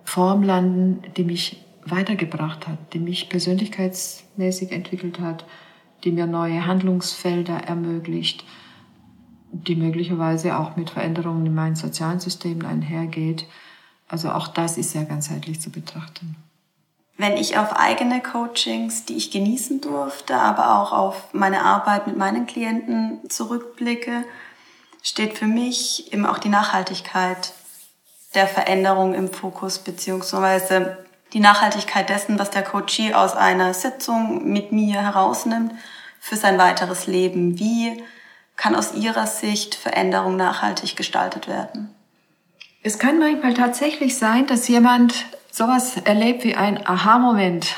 Form 0.03 0.43
landen, 0.43 1.01
die 1.17 1.24
mich 1.24 1.65
weitergebracht 1.86 2.67
hat, 2.67 2.77
die 2.93 3.00
mich 3.00 3.29
persönlichkeitsmäßig 3.29 4.72
entwickelt 4.72 5.19
hat, 5.19 5.46
die 6.03 6.12
mir 6.12 6.27
neue 6.27 6.67
Handlungsfelder 6.67 7.57
ermöglicht, 7.57 8.46
die 9.51 9.75
möglicherweise 9.75 10.55
auch 10.55 10.75
mit 10.75 10.91
Veränderungen 10.91 11.48
in 11.48 11.55
meinen 11.55 11.75
sozialen 11.75 12.19
Systemen 12.19 12.63
einhergeht. 12.63 13.48
Also 14.07 14.29
auch 14.29 14.48
das 14.48 14.77
ist 14.77 14.91
sehr 14.91 15.05
ganzheitlich 15.05 15.62
zu 15.62 15.72
betrachten. 15.72 16.36
Wenn 17.17 17.36
ich 17.36 17.57
auf 17.57 17.75
eigene 17.75 18.21
Coachings, 18.21 19.05
die 19.05 19.17
ich 19.17 19.31
genießen 19.31 19.81
durfte, 19.81 20.36
aber 20.36 20.79
auch 20.79 20.91
auf 20.91 21.33
meine 21.33 21.63
Arbeit 21.63 22.05
mit 22.05 22.15
meinen 22.15 22.45
Klienten 22.45 23.27
zurückblicke, 23.27 24.24
steht 25.01 25.38
für 25.38 25.47
mich 25.47 26.13
eben 26.13 26.27
auch 26.27 26.38
die 26.38 26.50
Nachhaltigkeit 26.50 27.53
der 28.36 28.47
Veränderung 28.47 29.15
im 29.15 29.31
Fokus, 29.31 29.79
beziehungsweise 29.79 30.97
die 31.33 31.39
Nachhaltigkeit 31.39 32.09
dessen, 32.09 32.38
was 32.38 32.51
der 32.51 32.63
Coachee 32.63 33.13
aus 33.13 33.36
einer 33.36 33.74
Sitzung 33.74 34.51
mit 34.51 34.71
mir 34.71 35.01
herausnimmt 35.01 35.74
für 36.19 36.36
sein 36.36 36.57
weiteres 36.59 37.07
Leben. 37.07 37.57
Wie 37.57 38.03
kann 38.55 38.75
aus 38.75 38.93
Ihrer 38.93 39.25
Sicht 39.25 39.75
Veränderung 39.75 40.36
nachhaltig 40.36 40.95
gestaltet 40.95 41.47
werden? 41.47 41.93
Es 42.83 43.00
kann 43.00 43.17
manchmal 43.17 43.53
tatsächlich 43.53 44.17
sein, 44.17 44.45
dass 44.47 44.67
jemand 44.67 45.25
sowas 45.58 45.98
erlebt 45.98 46.44
wie 46.44 46.56
ein 46.56 46.86
Aha-Moment, 46.86 47.76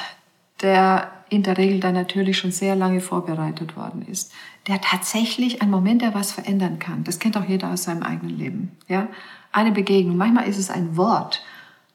der 0.61 1.11
in 1.29 1.43
der 1.43 1.57
Regel 1.57 1.79
dann 1.79 1.93
natürlich 1.93 2.37
schon 2.37 2.51
sehr 2.51 2.75
lange 2.75 2.99
vorbereitet 2.99 3.77
worden 3.77 4.05
ist. 4.05 4.33
Der 4.67 4.81
tatsächlich 4.81 5.61
ein 5.61 5.69
Moment, 5.69 6.01
der 6.01 6.13
was 6.13 6.33
verändern 6.33 6.79
kann. 6.79 7.05
Das 7.05 7.19
kennt 7.19 7.37
auch 7.37 7.45
jeder 7.45 7.71
aus 7.71 7.83
seinem 7.83 8.03
eigenen 8.03 8.37
Leben. 8.37 8.77
Ja, 8.87 9.07
eine 9.53 9.71
Begegnung. 9.71 10.17
Manchmal 10.17 10.47
ist 10.47 10.57
es 10.57 10.69
ein 10.69 10.97
Wort 10.97 11.41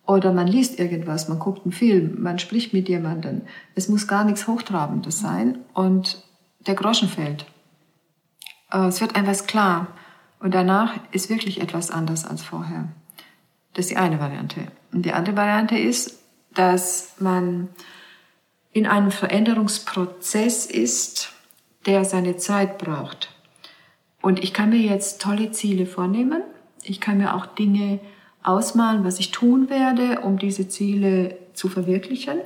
oder 0.06 0.32
man 0.32 0.46
liest 0.46 0.78
irgendwas, 0.78 1.28
man 1.28 1.38
guckt 1.38 1.64
einen 1.64 1.72
Film, 1.72 2.22
man 2.22 2.38
spricht 2.38 2.72
mit 2.72 2.88
jemandem. 2.88 3.42
Es 3.74 3.88
muss 3.88 4.06
gar 4.06 4.24
nichts 4.24 4.46
Hochtrabendes 4.46 5.20
sein 5.20 5.58
und 5.74 6.22
der 6.66 6.74
Groschen 6.74 7.08
fällt. 7.08 7.44
Äh, 8.72 8.86
es 8.86 9.00
wird 9.00 9.16
etwas 9.16 9.46
klar 9.46 9.88
und 10.40 10.54
danach 10.54 10.94
ist 11.10 11.28
wirklich 11.28 11.60
etwas 11.60 11.90
anders 11.90 12.24
als 12.24 12.42
vorher. 12.42 12.88
Das 13.74 13.86
ist 13.86 13.90
die 13.90 13.96
eine 13.96 14.20
Variante. 14.20 14.68
Und 14.92 15.04
die 15.04 15.12
andere 15.12 15.36
Variante 15.36 15.76
ist, 15.76 16.20
dass 16.54 17.14
man 17.18 17.68
in 18.72 18.86
einem 18.86 19.10
Veränderungsprozess 19.10 20.66
ist, 20.66 21.32
der 21.86 22.04
seine 22.04 22.36
Zeit 22.36 22.78
braucht. 22.78 23.30
Und 24.22 24.42
ich 24.42 24.54
kann 24.54 24.70
mir 24.70 24.78
jetzt 24.78 25.20
tolle 25.20 25.52
Ziele 25.52 25.86
vornehmen. 25.86 26.42
Ich 26.82 27.00
kann 27.00 27.18
mir 27.18 27.34
auch 27.34 27.46
Dinge 27.46 28.00
ausmalen, 28.42 29.04
was 29.04 29.20
ich 29.20 29.30
tun 29.30 29.68
werde, 29.68 30.20
um 30.20 30.38
diese 30.38 30.68
Ziele 30.68 31.36
zu 31.52 31.68
verwirklichen. 31.68 32.38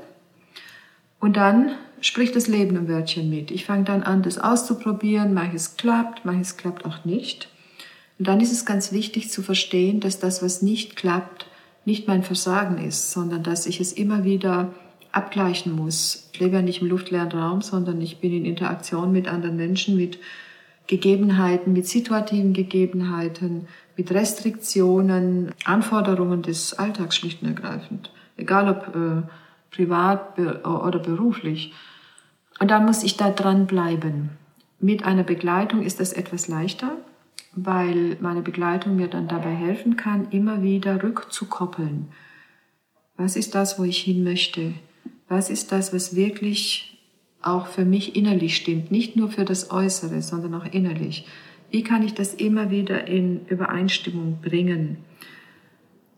Und 1.21 1.37
dann 1.37 1.73
spricht 2.01 2.37
das 2.37 2.47
Leben 2.47 2.77
ein 2.77 2.89
Wörtchen 2.89 3.29
mit. 3.31 3.51
Ich 3.51 3.65
fange 3.65 3.85
dann 3.85 4.03
an, 4.03 4.23
das 4.23 4.39
auszuprobieren. 4.39 5.35
Manches 5.35 5.77
klappt, 5.77 6.25
manches 6.25 6.57
klappt 6.57 6.85
auch 6.85 7.05
nicht. 7.05 7.49
Und 8.19 8.27
dann 8.27 8.41
ist 8.41 8.53
es 8.53 8.67
ganz 8.67 8.93
wichtig 8.93 9.31
zu 9.31 9.43
verstehen, 9.43 10.01
dass 10.01 10.19
das, 10.19 10.43
was 10.43 10.63
nicht 10.63 10.97
klappt, 10.97 11.47
nicht 11.85 12.09
mein 12.09 12.23
Versagen 12.23 12.79
ist, 12.79 13.13
sondern 13.13 13.43
dass 13.43 13.67
ich 13.67 13.81
es 13.81 13.93
immer 13.93 14.25
wieder 14.25 14.73
abgleichen 15.13 15.75
muss. 15.75 16.29
Ich 16.33 16.41
lebe 16.41 16.57
ja 16.57 16.63
nicht 16.63 16.83
im 16.83 16.89
luftleeren 16.89 17.33
Raum, 17.33 17.63
sondern 17.63 18.01
ich 18.01 18.19
bin 18.21 18.33
in 18.33 18.45
Interaktion 18.45 19.13
mit 19.13 19.29
anderen 19.29 19.57
Menschen, 19.57 19.97
mit 19.97 20.19
Gegebenheiten, 20.87 21.73
mit 21.73 21.87
situativen 21.87 22.53
Gegebenheiten, 22.53 23.69
mit 23.97 24.11
Restriktionen, 24.11 25.53
Anforderungen 25.65 26.43
des 26.43 26.75
Alltags 26.79 27.17
schlicht 27.17 27.43
und 27.43 27.49
ergreifend, 27.49 28.11
egal 28.37 28.69
ob 28.69 28.95
äh, 28.95 29.23
privat 29.71 30.35
be 30.35 30.61
oder 30.65 30.99
beruflich. 30.99 31.73
Und 32.59 32.71
dann 32.71 32.87
muss 32.87 33.03
ich 33.03 33.17
da 33.17 33.31
dran 33.31 33.67
bleiben. 33.67 34.31
Mit 34.81 35.05
einer 35.05 35.25
Begleitung 35.25 35.83
ist 35.83 36.01
das 36.01 36.13
etwas 36.13 36.49
leichter, 36.49 36.97
weil 37.65 38.17
meine 38.21 38.43
Begleitung 38.43 38.97
mir 38.97 39.09
dann 39.09 39.29
dabei 39.29 39.55
helfen 39.55 39.97
kann, 39.97 40.31
immer 40.31 40.63
wieder 40.63 41.03
rückzukoppeln. 41.03 42.09
Was 43.17 43.37
ist 43.37 43.55
das, 43.55 43.79
wo 43.79 43.85
ich 43.85 43.99
hin 43.99 44.25
möchte? 44.25 44.75
Was 45.29 45.51
ist 45.51 45.73
das, 45.73 45.93
was 45.93 46.17
wirklich 46.17 46.99
auch 47.43 47.67
für 47.67 47.85
mich 47.85 48.17
innerlich 48.17 48.57
stimmt? 48.57 48.91
Nicht 48.91 49.17
nur 49.17 49.31
für 49.31 49.45
das 49.45 49.71
Äußere, 49.71 50.23
sondern 50.23 50.55
auch 50.55 50.67
innerlich. 50.73 51.27
Wie 51.71 51.83
kann 51.83 52.03
ich 52.03 52.15
das 52.15 52.35
immer 52.35 52.71
wieder 52.71 53.07
in 53.07 53.47
Übereinstimmung 53.47 54.39
bringen? 54.41 54.99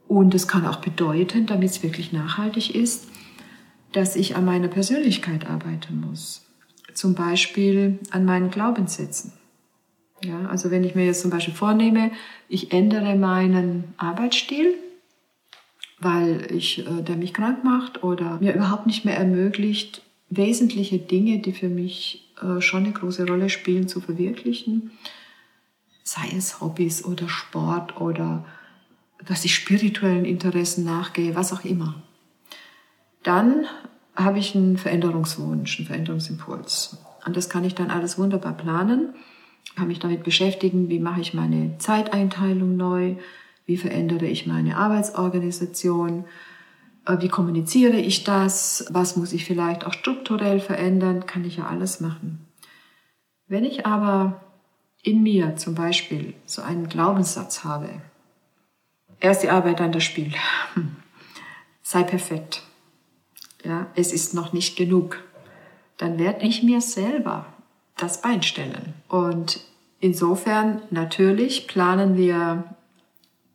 Und 0.06 0.34
es 0.34 0.48
kann 0.48 0.66
auch 0.66 0.80
bedeuten, 0.80 1.46
damit 1.46 1.70
es 1.70 1.82
wirklich 1.82 2.12
nachhaltig 2.12 2.74
ist, 2.74 3.08
dass 3.92 4.16
ich 4.16 4.36
an 4.36 4.44
meiner 4.44 4.68
Persönlichkeit 4.68 5.46
arbeiten 5.48 6.00
muss. 6.00 6.46
Zum 6.94 7.14
Beispiel 7.14 7.98
an 8.10 8.24
meinen 8.24 8.50
Glaubenssätzen. 8.50 9.32
Ja, 10.22 10.46
also 10.46 10.70
wenn 10.70 10.84
ich 10.84 10.94
mir 10.94 11.06
jetzt 11.06 11.22
zum 11.22 11.30
Beispiel 11.30 11.54
vornehme, 11.54 12.10
ich 12.48 12.72
ändere 12.72 13.16
meinen 13.16 13.94
Arbeitsstil, 13.96 14.74
weil 15.98 16.46
ich, 16.50 16.86
äh, 16.86 17.02
der 17.02 17.16
mich 17.16 17.32
krank 17.32 17.64
macht 17.64 18.02
oder 18.02 18.38
mir 18.40 18.54
überhaupt 18.54 18.86
nicht 18.86 19.04
mehr 19.04 19.16
ermöglicht, 19.16 20.02
wesentliche 20.28 20.98
Dinge, 20.98 21.38
die 21.38 21.52
für 21.52 21.68
mich 21.68 22.32
äh, 22.42 22.60
schon 22.60 22.84
eine 22.84 22.92
große 22.92 23.26
Rolle 23.26 23.48
spielen, 23.50 23.88
zu 23.88 24.00
verwirklichen, 24.00 24.92
sei 26.02 26.28
es 26.36 26.60
Hobbys 26.60 27.04
oder 27.04 27.28
Sport 27.28 28.00
oder 28.00 28.44
dass 29.26 29.44
ich 29.44 29.54
spirituellen 29.54 30.24
Interessen 30.24 30.84
nachgehe, 30.84 31.34
was 31.34 31.52
auch 31.52 31.64
immer. 31.64 32.02
Dann 33.22 33.66
habe 34.16 34.38
ich 34.38 34.54
einen 34.54 34.78
Veränderungswunsch, 34.78 35.78
einen 35.78 35.86
Veränderungsimpuls. 35.86 36.98
Und 37.26 37.36
das 37.36 37.50
kann 37.50 37.64
ich 37.64 37.74
dann 37.74 37.90
alles 37.90 38.18
wunderbar 38.18 38.56
planen, 38.56 39.14
kann 39.76 39.88
mich 39.88 39.98
damit 39.98 40.24
beschäftigen, 40.24 40.88
wie 40.88 41.00
mache 41.00 41.20
ich 41.20 41.34
meine 41.34 41.78
Zeiteinteilung 41.78 42.76
neu, 42.76 43.16
wie 43.66 43.76
verändere 43.76 44.26
ich 44.26 44.46
meine 44.46 44.76
Arbeitsorganisation, 44.76 46.24
äh, 47.06 47.16
wie 47.20 47.28
kommuniziere 47.28 47.96
ich 47.96 48.24
das, 48.24 48.86
was 48.90 49.16
muss 49.16 49.32
ich 49.32 49.44
vielleicht 49.44 49.86
auch 49.86 49.92
strukturell 49.92 50.60
verändern, 50.60 51.26
kann 51.26 51.44
ich 51.44 51.56
ja 51.56 51.66
alles 51.66 52.00
machen. 52.00 52.46
Wenn 53.46 53.64
ich 53.64 53.86
aber 53.86 54.40
in 55.02 55.22
mir 55.22 55.56
zum 55.56 55.74
Beispiel 55.74 56.34
so 56.46 56.62
einen 56.62 56.88
Glaubenssatz 56.88 57.64
habe, 57.64 57.88
erst 59.18 59.42
die 59.42 59.50
Arbeit, 59.50 59.80
dann 59.80 59.92
das 59.92 60.04
Spiel, 60.04 60.32
sei 61.82 62.02
perfekt, 62.02 62.62
ja, 63.64 63.86
es 63.94 64.12
ist 64.12 64.34
noch 64.34 64.52
nicht 64.52 64.76
genug, 64.76 65.22
dann 65.96 66.18
werde 66.18 66.46
ich 66.46 66.62
mir 66.62 66.80
selber 66.80 67.46
das 68.02 68.22
Bein 68.22 68.42
stellen. 68.42 68.94
Und 69.08 69.60
insofern 70.00 70.82
natürlich 70.90 71.66
planen 71.66 72.16
wir 72.16 72.64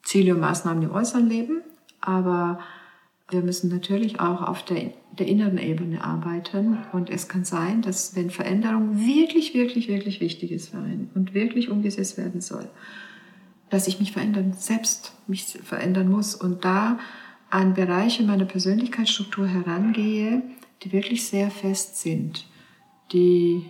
Ziele 0.03 0.35
und 0.35 0.41
Maßnahmen 0.41 0.83
im 0.83 0.91
äußeren 0.91 1.27
Leben, 1.27 1.61
aber 1.99 2.59
wir 3.29 3.41
müssen 3.41 3.69
natürlich 3.69 4.19
auch 4.19 4.41
auf 4.41 4.63
der, 4.63 4.91
der 5.17 5.27
inneren 5.27 5.57
Ebene 5.57 6.03
arbeiten. 6.03 6.77
Und 6.93 7.09
es 7.09 7.27
kann 7.27 7.43
sein, 7.43 7.81
dass 7.81 8.15
wenn 8.15 8.29
Veränderung 8.29 8.99
wirklich, 8.99 9.55
wirklich, 9.55 9.87
wirklich 9.87 10.21
wichtig 10.21 10.51
ist 10.51 10.69
für 10.69 10.77
einen 10.77 11.09
und 11.15 11.33
wirklich 11.33 11.69
umgesetzt 11.69 12.17
werden 12.17 12.41
soll, 12.41 12.69
dass 13.71 13.87
ich 13.87 13.99
mich 13.99 14.11
verändern, 14.11 14.53
selbst 14.53 15.13
mich 15.25 15.45
verändern 15.63 16.09
muss 16.09 16.35
und 16.35 16.63
da 16.63 16.99
an 17.49 17.73
Bereiche 17.73 18.23
meiner 18.23 18.45
Persönlichkeitsstruktur 18.45 19.47
herangehe, 19.47 20.43
die 20.83 20.91
wirklich 20.91 21.25
sehr 21.25 21.49
fest 21.49 21.99
sind, 22.01 22.45
die 23.11 23.65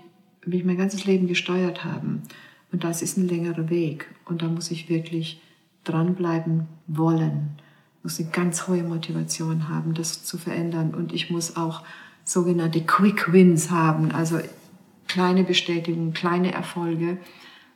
mich 0.48 0.64
mein 0.64 0.78
ganzes 0.78 1.06
Leben 1.06 1.28
gesteuert 1.28 1.84
haben. 1.84 2.24
Und 2.72 2.84
das 2.84 3.02
ist 3.02 3.18
ein 3.18 3.28
längerer 3.28 3.70
Weg. 3.70 4.08
Und 4.26 4.42
da 4.42 4.48
muss 4.48 4.72
ich 4.72 4.90
wirklich 4.90 5.42
dranbleiben 5.84 6.68
wollen. 6.88 7.60
Muss 8.04 8.20
eine 8.20 8.30
ganz 8.30 8.68
hohe 8.68 8.84
Motivation 8.84 9.70
haben, 9.70 9.94
das 9.94 10.24
zu 10.24 10.38
verändern. 10.38 10.94
Und 10.94 11.14
ich 11.14 11.30
muss 11.30 11.56
auch 11.56 11.84
sogenannte 12.24 12.82
Quick 12.82 13.32
Wins 13.32 13.70
haben, 13.70 14.12
also 14.12 14.40
kleine 15.08 15.44
Bestätigungen, 15.44 16.14
kleine 16.14 16.52
Erfolge, 16.52 17.18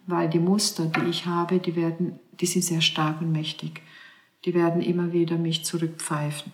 weil 0.07 0.27
die 0.29 0.39
Muster, 0.39 0.85
die 0.85 1.09
ich 1.09 1.27
habe, 1.27 1.59
die 1.59 1.75
werden, 1.75 2.19
die 2.39 2.47
sind 2.47 2.63
sehr 2.63 2.81
stark 2.81 3.21
und 3.21 3.31
mächtig 3.31 3.81
die 4.45 4.53
werden 4.53 4.81
immer 4.81 5.11
wieder 5.13 5.37
mich 5.37 5.65
zurückpfeifen. 5.65 6.51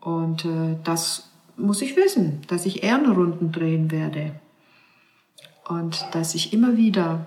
Und 0.00 0.44
äh, 0.44 0.76
das 0.84 1.30
muss 1.56 1.82
ich 1.82 1.96
wissen, 1.96 2.42
dass 2.48 2.66
ich 2.66 2.82
Ehrenrunden 2.82 3.52
drehen 3.52 3.90
werde 3.90 4.38
und 5.68 6.04
dass 6.12 6.34
ich 6.34 6.52
immer 6.52 6.76
wieder 6.76 7.26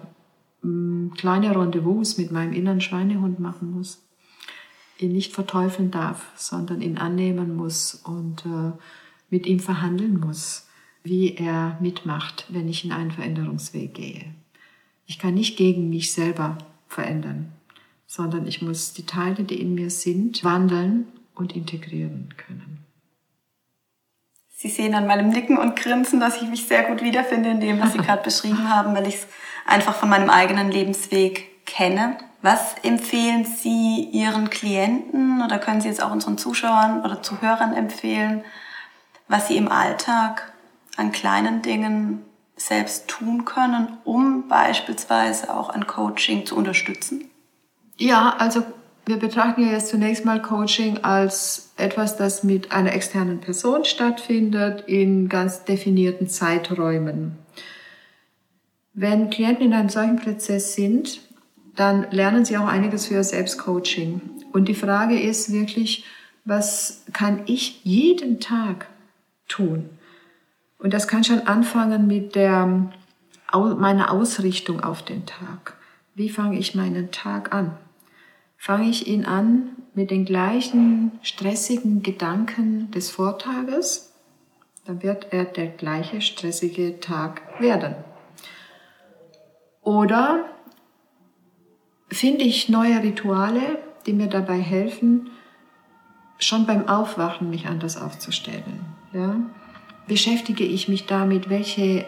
mh, 0.62 0.70
hm, 0.70 1.14
kleine 1.16 1.56
Rendezvous 1.56 2.18
mit 2.18 2.32
meinem 2.32 2.54
inneren 2.54 2.82
Schweinehund 2.82 3.40
machen 3.40 3.72
muss, 3.72 4.04
ihn 4.98 5.14
nicht 5.14 5.34
verteufeln 5.34 5.92
darf, 5.92 6.32
sondern 6.36 6.82
ihn 6.82 6.98
annehmen 6.98 7.56
muss 7.56 7.96
und 7.96 8.46
äh, 8.46 8.72
mit 9.30 9.46
ihm 9.46 9.60
verhandeln 9.60 10.20
muss, 10.20 10.68
wie 11.04 11.36
er 11.36 11.78
mitmacht, 11.82 12.46
wenn 12.50 12.68
ich 12.68 12.86
in 12.86 12.92
einen 12.92 13.12
Veränderungsweg 13.12 13.94
gehe. 13.94 14.26
Ich 15.08 15.18
kann 15.18 15.34
nicht 15.34 15.58
gegen 15.58 15.90
mich 15.90 16.12
selber 16.12 16.58
verändern 16.88 17.54
sondern 18.12 18.46
ich 18.46 18.62
muss 18.62 18.92
die 18.92 19.06
Teile, 19.06 19.46
die 19.46 19.62
in 19.62 19.74
mir 19.74 19.90
sind, 19.90 20.44
wandeln 20.44 21.06
und 21.34 21.56
integrieren 21.56 22.28
können. 22.36 22.80
Sie 24.62 24.70
sehen 24.70 24.94
an 24.94 25.08
meinem 25.08 25.30
Nicken 25.30 25.58
und 25.58 25.76
Grinsen, 25.76 26.20
dass 26.20 26.40
ich 26.40 26.48
mich 26.48 26.68
sehr 26.68 26.84
gut 26.84 27.02
wiederfinde 27.02 27.50
in 27.50 27.60
dem, 27.60 27.82
was 27.82 27.94
Sie 27.94 27.98
gerade 28.06 28.22
beschrieben 28.22 28.70
haben, 28.70 28.94
weil 28.96 29.08
ich 29.08 29.16
es 29.16 29.28
einfach 29.66 29.96
von 29.96 30.08
meinem 30.08 30.30
eigenen 30.30 30.70
Lebensweg 30.70 31.66
kenne. 31.66 32.18
Was 32.44 32.76
empfehlen 32.84 33.44
Sie 33.44 34.04
Ihren 34.12 34.52
Klienten 34.52 35.42
oder 35.42 35.58
können 35.58 35.82
Sie 35.82 35.88
jetzt 35.88 36.04
auch 36.04 36.12
unseren 36.12 36.38
Zuschauern 36.38 37.04
oder 37.04 37.24
Zuhörern 37.24 37.74
empfehlen, 37.74 38.44
was 39.28 39.48
sie 39.48 39.58
im 39.58 39.68
Alltag 39.68 40.54
an 40.96 41.12
kleinen 41.12 41.64
Dingen 41.64 42.24
selbst 42.56 43.08
tun 43.08 43.46
können, 43.46 43.98
um 44.04 44.48
beispielsweise 44.48 45.52
auch 45.56 45.70
ein 45.70 45.88
Coaching 45.88 46.46
zu 46.46 46.56
unterstützen? 46.56 47.32
Ja, 47.98 48.36
also 48.38 48.64
wir 49.06 49.18
betrachten 49.18 49.66
ja 49.66 49.72
jetzt 49.72 49.90
zunächst 49.90 50.26
mal 50.26 50.42
Coaching 50.42 51.00
als 51.04 51.72
etwas, 51.78 52.18
das 52.18 52.44
mit 52.44 52.72
einer 52.72 52.94
externen 52.94 53.40
Person 53.40 53.84
stattfindet, 53.84 54.84
in 54.88 55.28
ganz 55.28 55.64
definierten 55.66 56.28
Zeiträumen. 56.28 57.38
Wenn 58.94 59.30
Klienten 59.30 59.68
in 59.68 59.74
einem 59.74 59.90
solchen 59.90 60.18
Prozess 60.18 60.76
sind, 60.76 61.22
dann 61.76 62.12
lernen 62.12 62.46
sie 62.46 62.58
auch 62.58 62.68
einiges 62.68 63.08
für 63.08 63.16
ihr 63.16 63.24
Selbstcoaching. 63.24 64.22
Und 64.52 64.68
die 64.68 64.76
Frage 64.76 65.20
ist 65.20 65.52
wirklich, 65.52 66.06
was 66.46 67.04
kann 67.14 67.44
ich 67.46 67.84
jeden 67.84 68.40
Tag 68.40 68.88
tun? 69.48 69.90
Und 70.78 70.94
das 70.94 71.08
kann 71.08 71.24
schon 71.24 71.48
anfangen 71.48 72.08
mit 72.08 72.36
der, 72.36 72.90
meiner 73.54 74.12
Ausrichtung 74.12 74.82
auf 74.82 75.04
den 75.04 75.26
Tag. 75.26 75.78
Wie 76.16 76.30
fange 76.30 76.60
ich 76.60 76.76
meinen 76.76 77.12
Tag 77.12 77.54
an? 77.54 77.78
Fange 78.62 78.92
ich 78.92 79.08
ihn 79.08 79.26
an 79.26 79.70
mit 79.96 80.12
den 80.12 80.24
gleichen 80.24 81.14
stressigen 81.24 82.04
Gedanken 82.04 82.92
des 82.92 83.10
Vortages, 83.10 84.14
dann 84.86 85.02
wird 85.02 85.34
er 85.34 85.46
der 85.46 85.66
gleiche 85.66 86.22
stressige 86.22 87.00
Tag 87.00 87.42
werden. 87.60 87.96
Oder 89.82 90.46
finde 92.10 92.44
ich 92.44 92.70
neue 92.70 93.02
Rituale, 93.02 93.80
die 94.06 94.14
mir 94.14 94.28
dabei 94.28 94.60
helfen, 94.60 95.32
schon 96.38 96.68
beim 96.68 96.88
Aufwachen 96.88 97.50
mich 97.50 97.66
anders 97.66 98.00
aufzustellen. 98.00 98.86
Ja? 99.12 99.38
Beschäftige 100.06 100.66
ich 100.66 100.88
mich 100.88 101.08
damit, 101.08 101.50
welche 101.50 102.06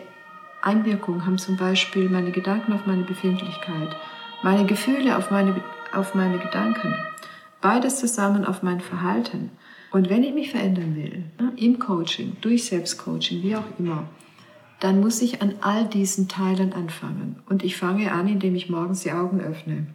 Einwirkung 0.62 1.26
haben 1.26 1.40
zum 1.40 1.58
Beispiel 1.58 2.10
meine 2.10 2.30
Gedanken 2.30 2.74
auf 2.74 2.86
meine 2.86 3.06
Befindlichkeit, 3.06 3.96
meine 4.44 4.68
Gefühle 4.68 5.18
auf 5.18 5.32
meine 5.32 5.56
auf 5.94 6.16
meine 6.16 6.40
Gedanken, 6.40 6.96
beides 7.62 8.00
zusammen 8.00 8.46
auf 8.46 8.64
mein 8.64 8.82
Verhalten. 8.82 9.52
Und 9.92 10.10
wenn 10.10 10.24
ich 10.24 10.34
mich 10.34 10.52
verändern 10.52 10.96
will, 10.96 11.26
ne, 11.40 11.54
im 11.56 11.80
Coaching, 11.80 12.38
durch 12.42 12.66
Selbstcoaching, 12.66 13.44
wie 13.44 13.56
auch 13.56 13.80
immer, 13.80 14.08
dann 14.80 15.00
muss 15.00 15.22
ich 15.22 15.42
an 15.42 15.56
all 15.62 15.86
diesen 15.86 16.28
Teilen 16.28 16.74
anfangen. 16.74 17.42
Und 17.48 17.64
ich 17.64 17.78
fange 17.78 18.12
an, 18.12 18.28
indem 18.28 18.56
ich 18.56 18.70
morgens 18.70 19.02
die 19.02 19.12
Augen 19.12 19.40
öffne 19.40 19.88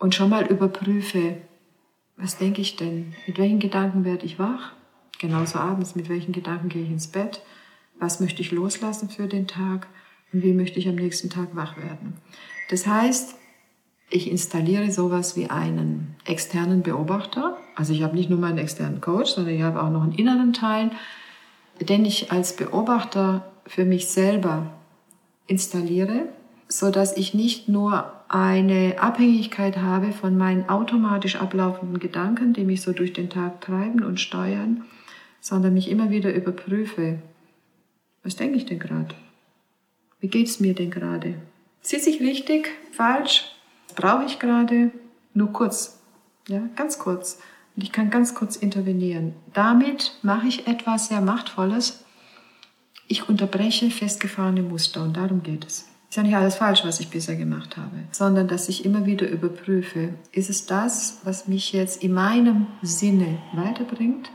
und 0.00 0.14
schon 0.14 0.30
mal 0.30 0.46
überprüfe, 0.46 1.36
was 2.16 2.38
denke 2.38 2.60
ich 2.60 2.76
denn? 2.76 3.14
Mit 3.26 3.38
welchen 3.38 3.60
Gedanken 3.60 4.04
werde 4.04 4.26
ich 4.26 4.38
wach? 4.38 4.72
Genauso 5.18 5.58
abends, 5.58 5.94
mit 5.94 6.08
welchen 6.08 6.32
Gedanken 6.32 6.68
gehe 6.68 6.82
ich 6.82 6.90
ins 6.90 7.08
Bett? 7.08 7.42
Was 7.98 8.20
möchte 8.20 8.40
ich 8.40 8.50
loslassen 8.50 9.10
für 9.10 9.26
den 9.26 9.46
Tag? 9.46 9.86
Und 10.32 10.42
wie 10.42 10.52
möchte 10.52 10.78
ich 10.78 10.88
am 10.88 10.94
nächsten 10.94 11.28
Tag 11.28 11.54
wach 11.54 11.76
werden? 11.76 12.14
Das 12.70 12.86
heißt, 12.86 13.36
ich 14.10 14.30
installiere 14.30 14.90
sowas 14.90 15.36
wie 15.36 15.48
einen 15.48 16.16
externen 16.24 16.82
Beobachter. 16.82 17.56
Also 17.76 17.92
ich 17.92 18.02
habe 18.02 18.16
nicht 18.16 18.28
nur 18.28 18.40
meinen 18.40 18.58
externen 18.58 19.00
Coach, 19.00 19.30
sondern 19.30 19.54
ich 19.54 19.62
habe 19.62 19.82
auch 19.82 19.90
noch 19.90 20.02
einen 20.02 20.12
inneren 20.12 20.52
Teil, 20.52 20.90
den 21.80 22.04
ich 22.04 22.32
als 22.32 22.56
Beobachter 22.56 23.50
für 23.66 23.84
mich 23.84 24.08
selber 24.08 24.66
installiere, 25.46 26.24
so 26.68 26.90
dass 26.90 27.16
ich 27.16 27.34
nicht 27.34 27.68
nur 27.68 28.12
eine 28.28 28.96
Abhängigkeit 29.00 29.78
habe 29.78 30.12
von 30.12 30.36
meinen 30.36 30.68
automatisch 30.68 31.36
ablaufenden 31.36 31.98
Gedanken, 31.98 32.52
die 32.52 32.64
mich 32.64 32.82
so 32.82 32.92
durch 32.92 33.12
den 33.12 33.30
Tag 33.30 33.60
treiben 33.60 34.04
und 34.04 34.20
steuern, 34.20 34.84
sondern 35.40 35.74
mich 35.74 35.88
immer 35.88 36.10
wieder 36.10 36.34
überprüfe, 36.34 37.18
was 38.22 38.36
denke 38.36 38.58
ich 38.58 38.66
denn 38.66 38.78
gerade? 38.78 39.14
Wie 40.20 40.28
geht 40.28 40.48
es 40.48 40.60
mir 40.60 40.74
denn 40.74 40.90
gerade? 40.90 41.36
Sitze 41.80 42.10
ich 42.10 42.20
richtig? 42.20 42.68
Falsch? 42.92 43.56
Brauche 43.92 44.24
ich 44.24 44.38
gerade? 44.38 44.90
Nur 45.34 45.52
kurz. 45.52 46.00
Ja, 46.48 46.62
ganz 46.76 46.98
kurz. 46.98 47.38
Und 47.76 47.84
ich 47.84 47.92
kann 47.92 48.10
ganz 48.10 48.34
kurz 48.34 48.56
intervenieren. 48.56 49.34
Damit 49.52 50.18
mache 50.22 50.48
ich 50.48 50.66
etwas 50.66 51.08
sehr 51.08 51.20
Machtvolles. 51.20 52.04
Ich 53.06 53.28
unterbreche 53.28 53.90
festgefahrene 53.90 54.62
Muster 54.62 55.02
und 55.02 55.16
darum 55.16 55.42
geht 55.42 55.64
es. 55.66 55.86
Ist 56.10 56.16
ja 56.16 56.24
nicht 56.24 56.34
alles 56.34 56.56
falsch, 56.56 56.84
was 56.84 56.98
ich 56.98 57.08
bisher 57.08 57.36
gemacht 57.36 57.76
habe, 57.76 57.96
sondern 58.10 58.48
dass 58.48 58.68
ich 58.68 58.84
immer 58.84 59.06
wieder 59.06 59.28
überprüfe, 59.28 60.14
ist 60.32 60.50
es 60.50 60.66
das, 60.66 61.20
was 61.22 61.46
mich 61.46 61.72
jetzt 61.72 62.02
in 62.02 62.12
meinem 62.12 62.66
Sinne 62.82 63.38
weiterbringt 63.52 64.28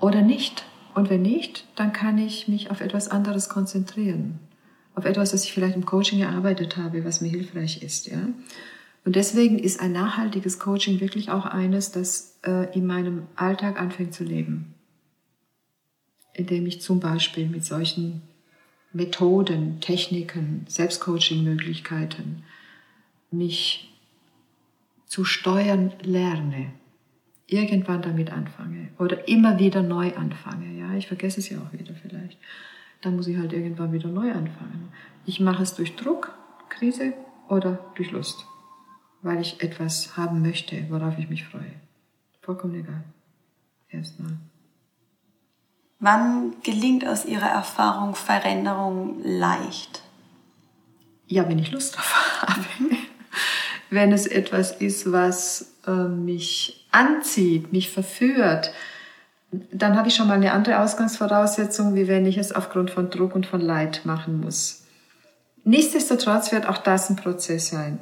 oder 0.00 0.22
nicht? 0.22 0.64
Und 0.94 1.10
wenn 1.10 1.22
nicht, 1.22 1.66
dann 1.76 1.92
kann 1.92 2.16
ich 2.16 2.48
mich 2.48 2.70
auf 2.70 2.80
etwas 2.80 3.08
anderes 3.08 3.50
konzentrieren. 3.50 4.38
Auf 4.94 5.04
etwas, 5.04 5.34
was 5.34 5.44
ich 5.44 5.52
vielleicht 5.52 5.76
im 5.76 5.84
Coaching 5.84 6.20
erarbeitet 6.20 6.78
habe, 6.78 7.04
was 7.04 7.20
mir 7.20 7.28
hilfreich 7.28 7.82
ist, 7.82 8.06
ja. 8.06 8.18
Und 9.04 9.16
deswegen 9.16 9.58
ist 9.58 9.80
ein 9.80 9.92
nachhaltiges 9.92 10.58
Coaching 10.58 11.00
wirklich 11.00 11.30
auch 11.30 11.46
eines, 11.46 11.90
das 11.90 12.38
äh, 12.44 12.72
in 12.76 12.86
meinem 12.86 13.26
Alltag 13.34 13.80
anfängt 13.80 14.14
zu 14.14 14.24
leben. 14.24 14.74
Indem 16.34 16.66
ich 16.66 16.80
zum 16.80 17.00
Beispiel 17.00 17.48
mit 17.48 17.64
solchen 17.64 18.22
Methoden, 18.92 19.80
Techniken, 19.80 20.66
Selbstcoaching-Möglichkeiten 20.68 22.42
mich 23.30 23.92
zu 25.06 25.24
steuern 25.24 25.92
lerne, 26.02 26.72
irgendwann 27.46 28.02
damit 28.02 28.30
anfange 28.30 28.88
oder 28.98 29.26
immer 29.28 29.58
wieder 29.58 29.82
neu 29.82 30.14
anfange. 30.14 30.78
Ja, 30.78 30.94
ich 30.94 31.08
vergesse 31.08 31.40
es 31.40 31.48
ja 31.48 31.58
auch 31.58 31.72
wieder 31.72 31.94
vielleicht. 31.94 32.38
Dann 33.00 33.16
muss 33.16 33.26
ich 33.26 33.38
halt 33.38 33.52
irgendwann 33.52 33.92
wieder 33.92 34.08
neu 34.08 34.30
anfangen. 34.30 34.92
Ich 35.24 35.40
mache 35.40 35.62
es 35.62 35.74
durch 35.74 35.96
Druck, 35.96 36.34
Krise 36.68 37.14
oder 37.48 37.92
durch 37.96 38.10
Lust 38.10 38.46
weil 39.22 39.40
ich 39.40 39.62
etwas 39.62 40.16
haben 40.16 40.42
möchte, 40.42 40.86
worauf 40.90 41.18
ich 41.18 41.28
mich 41.28 41.44
freue. 41.44 41.72
Vollkommen 42.42 42.74
egal. 42.74 43.04
Erstmal. 43.90 44.32
Wann 45.98 46.54
gelingt 46.62 47.06
aus 47.06 47.26
Ihrer 47.26 47.50
Erfahrung 47.50 48.14
Veränderung 48.14 49.20
leicht? 49.22 50.02
Ja, 51.26 51.48
wenn 51.48 51.58
ich 51.58 51.70
Lust 51.70 51.96
drauf 51.96 52.42
habe. 52.42 52.64
wenn 53.90 54.12
es 54.12 54.26
etwas 54.26 54.72
ist, 54.72 55.12
was 55.12 55.74
äh, 55.86 55.90
mich 55.90 56.86
anzieht, 56.90 57.72
mich 57.72 57.90
verführt, 57.90 58.72
dann 59.72 59.96
habe 59.96 60.08
ich 60.08 60.14
schon 60.14 60.28
mal 60.28 60.34
eine 60.34 60.52
andere 60.52 60.78
Ausgangsvoraussetzung, 60.78 61.94
wie 61.94 62.08
wenn 62.08 62.24
ich 62.24 62.38
es 62.38 62.52
aufgrund 62.52 62.90
von 62.90 63.10
Druck 63.10 63.34
und 63.34 63.46
von 63.46 63.60
Leid 63.60 64.02
machen 64.04 64.40
muss. 64.40 64.84
Nichtsdestotrotz 65.64 66.52
wird 66.52 66.66
auch 66.66 66.78
das 66.78 67.10
ein 67.10 67.16
Prozess 67.16 67.68
sein. 67.68 67.98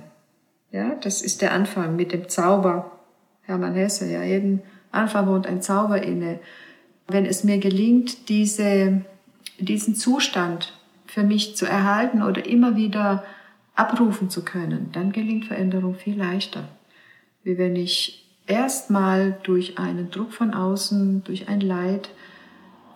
Ja, 0.70 0.94
das 0.96 1.22
ist 1.22 1.40
der 1.42 1.52
Anfang 1.52 1.96
mit 1.96 2.12
dem 2.12 2.28
Zauber. 2.28 2.98
Hermann 3.42 3.74
Hesse, 3.74 4.10
ja, 4.10 4.22
jeden 4.22 4.62
Anfang 4.90 5.26
wohnt 5.26 5.46
ein 5.46 5.62
Zauber 5.62 6.02
inne. 6.02 6.40
Wenn 7.06 7.24
es 7.24 7.44
mir 7.44 7.58
gelingt, 7.58 8.28
diese, 8.28 9.02
diesen 9.58 9.94
Zustand 9.94 10.78
für 11.06 11.22
mich 11.22 11.56
zu 11.56 11.64
erhalten 11.64 12.22
oder 12.22 12.44
immer 12.46 12.76
wieder 12.76 13.24
abrufen 13.74 14.28
zu 14.28 14.44
können, 14.44 14.90
dann 14.92 15.12
gelingt 15.12 15.46
Veränderung 15.46 15.94
viel 15.94 16.18
leichter. 16.18 16.68
Wie 17.44 17.56
wenn 17.56 17.76
ich 17.76 18.26
erstmal 18.46 19.38
durch 19.42 19.78
einen 19.78 20.10
Druck 20.10 20.32
von 20.32 20.52
außen, 20.52 21.24
durch 21.24 21.48
ein 21.48 21.60
Leid 21.60 22.10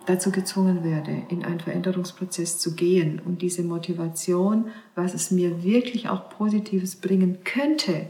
dazu 0.06 0.30
gezwungen 0.30 0.84
werde, 0.84 1.22
in 1.28 1.44
einen 1.44 1.60
Veränderungsprozess 1.60 2.58
zu 2.58 2.74
gehen 2.74 3.20
und 3.24 3.42
diese 3.42 3.62
Motivation, 3.62 4.70
was 4.94 5.14
es 5.14 5.30
mir 5.30 5.62
wirklich 5.62 6.08
auch 6.08 6.28
Positives 6.30 6.96
bringen 6.96 7.44
könnte, 7.44 8.06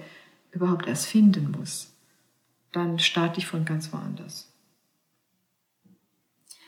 überhaupt 0.52 0.86
erst 0.86 1.06
finden 1.06 1.54
muss, 1.58 1.92
dann 2.72 2.98
starte 2.98 3.38
ich 3.38 3.46
von 3.46 3.64
ganz 3.64 3.92
woanders. 3.92 4.48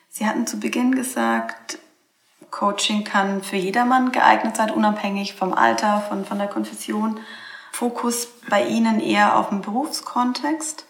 Sie 0.09 0.27
hatten 0.27 0.47
zu 0.47 0.61
Beginn 0.61 0.95
gesagt, 0.95 1.79
Coaching 2.51 3.03
kann 3.03 3.43
für 3.43 3.57
jedermann 3.57 4.13
geeignet 4.13 4.57
sein, 4.57 4.71
unabhängig 4.71 5.35
vom 5.35 5.53
Alter, 5.53 6.01
von, 6.09 6.25
von 6.25 6.39
der 6.39 6.47
Konfession. 6.47 7.19
Fokus 7.73 8.29
bei 8.49 8.65
Ihnen 8.69 9.01
eher 9.01 9.37
auf 9.37 9.49
den 9.49 9.61
Berufskontext. 9.61 10.87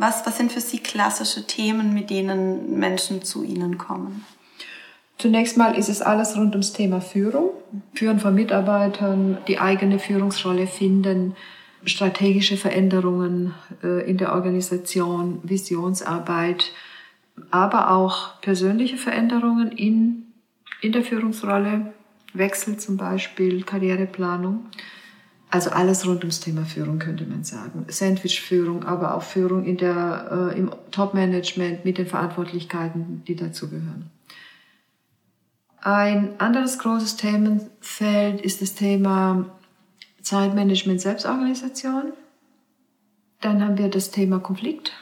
Was, 0.00 0.24
was 0.24 0.38
sind 0.38 0.50
für 0.50 0.62
Sie 0.62 0.78
klassische 0.78 1.46
Themen, 1.46 1.92
mit 1.92 2.08
denen 2.08 2.78
Menschen 2.78 3.22
zu 3.22 3.44
Ihnen 3.44 3.76
kommen? 3.76 4.24
Zunächst 5.18 5.58
mal 5.58 5.76
ist 5.76 5.90
es 5.90 6.00
alles 6.00 6.38
rund 6.38 6.52
ums 6.54 6.72
Thema 6.72 7.02
Führung. 7.02 7.50
Führen 7.92 8.18
von 8.18 8.34
Mitarbeitern, 8.34 9.36
die 9.46 9.58
eigene 9.58 9.98
Führungsrolle 9.98 10.66
finden, 10.66 11.36
strategische 11.84 12.56
Veränderungen 12.56 13.52
äh, 13.84 14.08
in 14.08 14.16
der 14.16 14.32
Organisation, 14.32 15.40
Visionsarbeit, 15.42 16.72
aber 17.50 17.90
auch 17.90 18.40
persönliche 18.40 18.96
Veränderungen 18.96 19.70
in, 19.70 20.32
in 20.80 20.92
der 20.92 21.02
Führungsrolle, 21.02 21.92
Wechsel 22.32 22.78
zum 22.78 22.96
Beispiel, 22.96 23.64
Karriereplanung. 23.64 24.64
Also 25.50 25.70
alles 25.70 26.06
rund 26.06 26.20
ums 26.20 26.38
Thema 26.38 26.64
Führung 26.64 27.00
könnte 27.00 27.24
man 27.24 27.42
sagen. 27.42 27.84
Sandwich-Führung, 27.88 28.84
aber 28.84 29.16
auch 29.16 29.22
Führung 29.22 29.64
in 29.64 29.76
der, 29.76 30.52
äh, 30.54 30.58
im 30.58 30.70
Top-Management 30.92 31.84
mit 31.84 31.98
den 31.98 32.06
Verantwortlichkeiten, 32.06 33.24
die 33.26 33.34
dazugehören. 33.34 34.10
Ein 35.82 36.38
anderes 36.38 36.78
großes 36.78 37.16
Themenfeld 37.16 38.40
ist 38.42 38.62
das 38.62 38.74
Thema 38.74 39.46
Zeitmanagement, 40.22 41.00
Selbstorganisation. 41.00 42.12
Dann 43.40 43.64
haben 43.64 43.78
wir 43.78 43.88
das 43.88 44.10
Thema 44.10 44.38
Konflikt. 44.38 44.92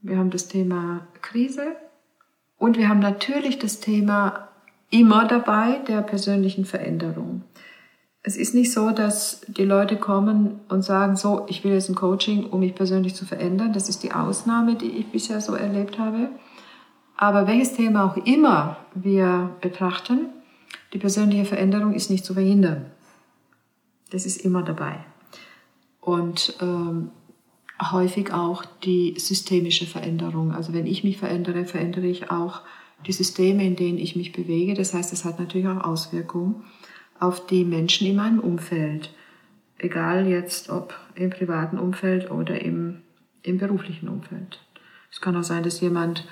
Wir 0.00 0.18
haben 0.18 0.30
das 0.30 0.48
Thema 0.48 1.06
Krise. 1.22 1.76
Und 2.56 2.78
wir 2.78 2.88
haben 2.88 3.00
natürlich 3.00 3.58
das 3.58 3.78
Thema 3.78 4.48
immer 4.90 5.26
dabei 5.26 5.78
der 5.86 6.02
persönlichen 6.02 6.64
Veränderung 6.64 7.42
es 8.26 8.38
ist 8.38 8.54
nicht 8.54 8.72
so, 8.72 8.90
dass 8.90 9.42
die 9.48 9.66
Leute 9.66 9.98
kommen 9.98 10.60
und 10.70 10.82
sagen, 10.82 11.14
so, 11.14 11.44
ich 11.46 11.62
will 11.62 11.74
jetzt 11.74 11.90
ein 11.90 11.94
Coaching, 11.94 12.46
um 12.46 12.60
mich 12.60 12.74
persönlich 12.74 13.14
zu 13.14 13.26
verändern. 13.26 13.74
Das 13.74 13.90
ist 13.90 14.02
die 14.02 14.12
Ausnahme, 14.12 14.76
die 14.76 14.88
ich 14.88 15.06
bisher 15.08 15.42
so 15.42 15.52
erlebt 15.52 15.98
habe. 15.98 16.30
Aber 17.18 17.46
welches 17.46 17.74
Thema 17.74 18.04
auch 18.04 18.16
immer 18.16 18.78
wir 18.94 19.54
betrachten, 19.60 20.30
die 20.94 20.98
persönliche 20.98 21.44
Veränderung 21.44 21.92
ist 21.92 22.10
nicht 22.10 22.24
zu 22.24 22.32
verhindern. 22.32 22.86
Das 24.10 24.24
ist 24.24 24.38
immer 24.38 24.62
dabei. 24.62 25.04
Und 26.00 26.56
ähm, 26.62 27.10
häufig 27.92 28.32
auch 28.32 28.64
die 28.84 29.16
systemische 29.18 29.86
Veränderung. 29.86 30.52
Also 30.52 30.72
wenn 30.72 30.86
ich 30.86 31.04
mich 31.04 31.18
verändere, 31.18 31.66
verändere 31.66 32.06
ich 32.06 32.30
auch 32.30 32.62
die 33.06 33.12
Systeme, 33.12 33.66
in 33.66 33.76
denen 33.76 33.98
ich 33.98 34.16
mich 34.16 34.32
bewege. 34.32 34.72
Das 34.72 34.94
heißt, 34.94 35.12
es 35.12 35.26
hat 35.26 35.38
natürlich 35.38 35.68
auch 35.68 35.84
Auswirkungen 35.84 36.64
auf 37.24 37.46
die 37.46 37.64
Menschen 37.64 38.06
in 38.06 38.16
meinem 38.16 38.40
Umfeld. 38.40 39.12
Egal 39.78 40.26
jetzt, 40.26 40.70
ob 40.70 40.94
im 41.14 41.30
privaten 41.30 41.78
Umfeld 41.78 42.30
oder 42.30 42.60
im, 42.60 43.02
im 43.42 43.58
beruflichen 43.58 44.08
Umfeld. 44.08 44.60
Es 45.10 45.20
kann 45.20 45.36
auch 45.36 45.42
sein, 45.42 45.62
dass 45.62 45.80
jemand 45.80 46.26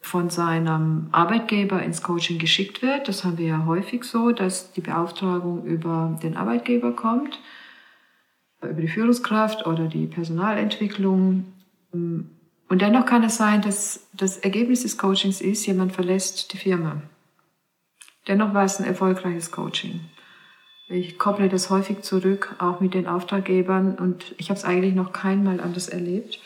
von 0.00 0.30
seinem 0.30 1.08
Arbeitgeber 1.12 1.82
ins 1.82 2.02
Coaching 2.02 2.38
geschickt 2.38 2.80
wird. 2.82 3.08
Das 3.08 3.24
haben 3.24 3.38
wir 3.38 3.46
ja 3.46 3.66
häufig 3.66 4.04
so, 4.04 4.32
dass 4.32 4.72
die 4.72 4.80
Beauftragung 4.80 5.64
über 5.64 6.18
den 6.22 6.36
Arbeitgeber 6.36 6.92
kommt, 6.92 7.38
über 8.62 8.80
die 8.80 8.88
Führungskraft 8.88 9.66
oder 9.66 9.88
die 9.88 10.06
Personalentwicklung. 10.06 11.44
Und 11.92 12.82
dennoch 12.82 13.04
kann 13.04 13.24
es 13.24 13.36
sein, 13.36 13.62
dass 13.62 14.08
das 14.14 14.38
Ergebnis 14.38 14.82
des 14.82 14.96
Coachings 14.96 15.40
ist, 15.40 15.66
jemand 15.66 15.92
verlässt 15.92 16.52
die 16.52 16.58
Firma. 16.58 17.02
Dennoch 18.26 18.54
war 18.54 18.64
es 18.64 18.78
ein 18.78 18.86
erfolgreiches 18.86 19.50
Coaching. 19.50 20.00
Ich 20.92 21.20
kopple 21.20 21.48
das 21.48 21.70
häufig 21.70 22.02
zurück, 22.02 22.56
auch 22.58 22.80
mit 22.80 22.94
den 22.94 23.06
Auftraggebern, 23.06 23.94
und 23.94 24.34
ich 24.38 24.50
habe 24.50 24.58
es 24.58 24.64
eigentlich 24.64 24.96
noch 24.96 25.12
keinmal 25.12 25.60
anders 25.60 25.88
erlebt. 25.88 26.40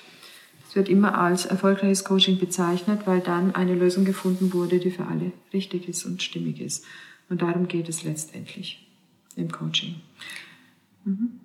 Es 0.68 0.76
wird 0.76 0.90
immer 0.90 1.16
als 1.16 1.46
erfolgreiches 1.46 2.04
Coaching 2.04 2.38
bezeichnet, 2.38 3.06
weil 3.06 3.20
dann 3.20 3.54
eine 3.54 3.74
Lösung 3.74 4.04
gefunden 4.04 4.52
wurde, 4.52 4.80
die 4.80 4.90
für 4.90 5.06
alle 5.06 5.32
richtig 5.54 5.88
ist 5.88 6.04
und 6.04 6.22
stimmig 6.22 6.60
ist. 6.60 6.84
Und 7.30 7.40
darum 7.40 7.68
geht 7.68 7.88
es 7.88 8.02
letztendlich 8.02 8.86
im 9.34 9.50
Coaching. 9.50 10.02
Mhm. 11.04 11.40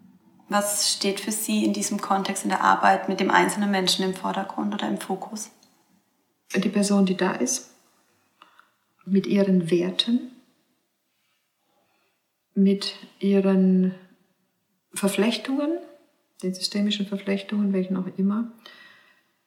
Was 0.49 0.91
steht 0.91 1.21
für 1.21 1.31
Sie 1.31 1.63
in 1.63 1.71
diesem 1.71 2.01
Kontext 2.01 2.43
in 2.43 2.49
der 2.49 2.65
Arbeit 2.65 3.07
mit 3.07 3.21
dem 3.21 3.31
einzelnen 3.31 3.71
Menschen 3.71 4.03
im 4.03 4.13
Vordergrund 4.13 4.73
oder 4.73 4.89
im 4.89 4.97
Fokus? 4.97 5.51
Die 6.53 6.69
Person, 6.69 7.05
die 7.05 7.15
da 7.15 7.31
ist, 7.31 7.71
mit 9.05 9.25
ihren 9.25 9.71
Werten, 9.71 10.31
mit 12.63 12.95
ihren 13.19 13.93
Verflechtungen, 14.93 15.71
den 16.43 16.53
systemischen 16.53 17.05
Verflechtungen, 17.05 17.73
welchen 17.73 17.97
auch 17.97 18.07
immer, 18.17 18.51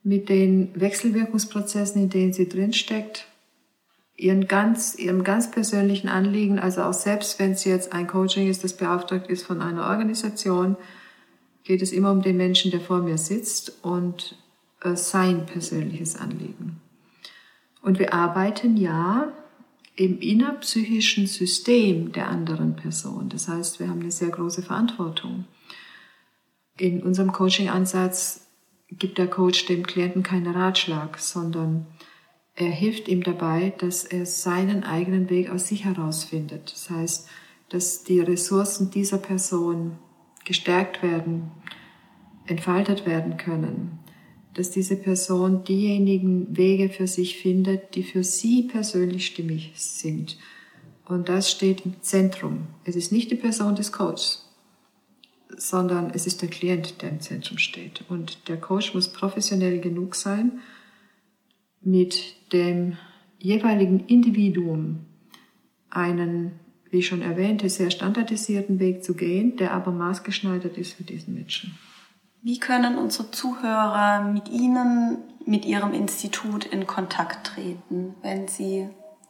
mit 0.03 0.29
den 0.29 0.71
Wechselwirkungsprozessen, 0.75 2.03
in 2.03 2.11
denen 2.11 2.33
sie 2.33 2.49
drinsteckt, 2.49 3.27
ihren 4.17 4.47
ganz, 4.47 4.95
ihrem 4.95 5.25
ganz 5.25 5.51
persönlichen 5.51 6.09
Anliegen, 6.09 6.59
also 6.59 6.83
auch 6.83 6.93
selbst 6.93 7.39
wenn 7.39 7.53
es 7.53 7.65
jetzt 7.65 7.93
ein 7.93 8.07
Coaching 8.07 8.49
ist, 8.49 8.63
das 8.65 8.77
beauftragt 8.77 9.29
ist 9.29 9.45
von 9.45 9.63
einer 9.63 9.89
Organisation, 9.89 10.77
geht 11.65 11.83
es 11.83 11.93
immer 11.93 12.11
um 12.11 12.23
den 12.23 12.37
Menschen, 12.37 12.71
der 12.71 12.81
vor 12.81 12.99
mir 12.99 13.19
sitzt 13.19 13.85
und 13.85 14.37
äh, 14.83 14.97
sein 14.97 15.47
persönliches 15.47 16.17
Anliegen. 16.17 16.81
Und 17.81 17.99
wir 17.99 18.13
arbeiten 18.13 18.77
ja 18.77 19.33
im 19.95 20.21
innerpsychischen 20.21 21.27
System 21.27 22.13
der 22.13 22.29
anderen 22.29 22.77
Person. 22.77 23.29
Das 23.29 23.49
heißt, 23.49 23.79
wir 23.79 23.89
haben 23.89 24.01
eine 24.01 24.11
sehr 24.11 24.31
große 24.31 24.63
Verantwortung. 24.63 25.45
In 26.79 27.03
unserem 27.03 27.33
Coaching-Ansatz 27.33 28.47
gibt 28.89 29.19
der 29.19 29.29
Coach 29.29 29.67
dem 29.67 29.87
Klienten 29.87 30.23
keinen 30.23 30.55
Ratschlag, 30.55 31.19
sondern 31.19 31.87
er 32.55 32.71
hilft 32.71 33.09
ihm 33.09 33.23
dabei, 33.23 33.73
dass 33.79 34.05
er 34.05 34.27
seinen 34.27 34.85
eigenen 34.85 35.31
Weg 35.31 35.51
aus 35.51 35.69
sich 35.69 35.85
herausfindet. 35.85 36.73
Das 36.73 36.91
heißt, 36.91 37.29
dass 37.71 38.05
die 38.05 38.21
Ressourcen 38.21 38.91
dieser 38.91 39.19
Person 39.19 39.99
gestärkt 40.45 41.03
werden, 41.03 41.51
entfaltet 42.47 43.07
werden 43.07 43.37
können, 43.37 43.99
dass 44.55 44.71
diese 44.71 44.97
Person 44.97 45.65
diejenigen 45.65 46.57
Wege 46.57 46.89
für 46.89 47.07
sich 47.07 47.39
findet, 47.39 47.95
die 47.95 48.03
für 48.03 48.23
sie 48.23 48.65
persönlich 48.65 49.27
stimmig 49.27 49.73
sind. 49.77 50.37
Und 51.07 51.29
das 51.29 51.51
steht 51.51 51.85
im 51.87 52.01
Zentrum. 52.03 52.67
Es 52.85 52.97
ist 52.97 53.13
nicht 53.13 53.31
die 53.31 53.37
Person 53.37 53.75
des 53.75 53.93
Coaches, 53.93 54.49
sondern 55.57 56.11
es 56.11 56.27
ist 56.27 56.43
der 56.43 56.49
Klient, 56.49 57.03
der 57.03 57.11
im 57.11 57.21
Zentrum 57.21 57.59
steht. 57.59 58.05
Und 58.09 58.49
der 58.49 58.59
Coach 58.59 58.95
muss 58.95 59.13
professionell 59.13 59.81
genug 59.81 60.15
sein, 60.15 60.61
mit 61.81 62.37
dem 62.53 62.97
jeweiligen 63.39 64.07
Individuum 64.07 65.01
einen, 65.91 66.53
wie 66.91 67.03
schon 67.03 67.23
erwähnte, 67.23 67.69
sehr 67.69 67.91
standardisierten 67.91 68.79
Weg 68.79 69.03
zu 69.03 69.15
gehen, 69.15 69.57
der 69.57 69.73
aber 69.73 69.91
maßgeschneidert 69.91 70.79
ist 70.79 70.93
für 70.93 71.05
diesen 71.05 71.35
Menschen. 71.35 71.77
Wie 72.45 72.59
können 72.59 72.99
unsere 72.99 73.31
Zuhörer 73.31 74.25
mit 74.25 74.49
Ihnen, 74.49 75.19
mit 75.47 75.65
Ihrem 75.65 75.95
Institut 75.95 76.65
in 76.65 76.89
Kontakt 76.89 77.47
treten, 77.47 78.17
wenn 78.21 78.49
Sie 78.49 78.89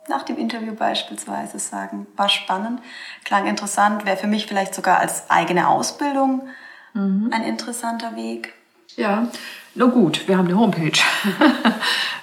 nach 0.08 0.22
dem 0.22 0.38
Interview 0.38 0.74
beispielsweise 0.74 1.58
sagen, 1.58 2.06
war 2.16 2.30
spannend, 2.30 2.80
klang 3.24 3.46
interessant, 3.46 4.06
wäre 4.06 4.16
für 4.16 4.28
mich 4.28 4.46
vielleicht 4.46 4.74
sogar 4.74 4.98
als 4.98 5.30
eigene 5.30 5.68
Ausbildung 5.68 6.48
mhm. 6.94 7.28
ein 7.32 7.44
interessanter 7.44 8.16
Weg? 8.16 8.54
Ja, 8.96 9.28
na 9.74 9.84
gut, 9.86 10.26
wir 10.26 10.38
haben 10.38 10.48
eine 10.48 10.58
Homepage 10.58 10.92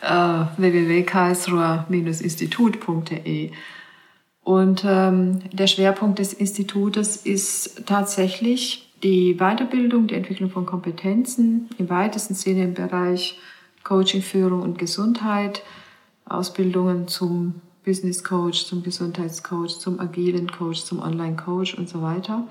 äh, 0.02 0.46
www.karlsruher-institut.de 0.58 3.52
und 4.42 4.84
ähm, 4.84 5.42
der 5.52 5.68
Schwerpunkt 5.68 6.18
des 6.18 6.34
Institutes 6.34 7.18
ist 7.18 7.86
tatsächlich 7.86 8.89
die 9.04 9.36
Weiterbildung, 9.36 10.08
die 10.08 10.16
Entwicklung 10.16 10.50
von 10.50 10.66
Kompetenzen 10.66 11.70
im 11.78 11.90
weitesten 11.90 12.34
Sinne 12.34 12.64
im 12.64 12.74
Bereich 12.74 13.40
Coaching, 13.84 14.22
Führung 14.22 14.62
und 14.62 14.78
Gesundheit, 14.78 15.64
Ausbildungen 16.26 17.08
zum 17.08 17.62
Business 17.86 18.24
Coach, 18.24 18.66
zum 18.66 18.84
Gesundheitscoach, 18.84 19.80
zum 19.80 20.00
agilen 20.00 20.52
Coach, 20.52 20.84
zum 20.84 21.00
Online 21.00 21.36
Coach 21.36 21.74
und 21.76 21.90
so 21.90 22.02
weiter. 22.02 22.48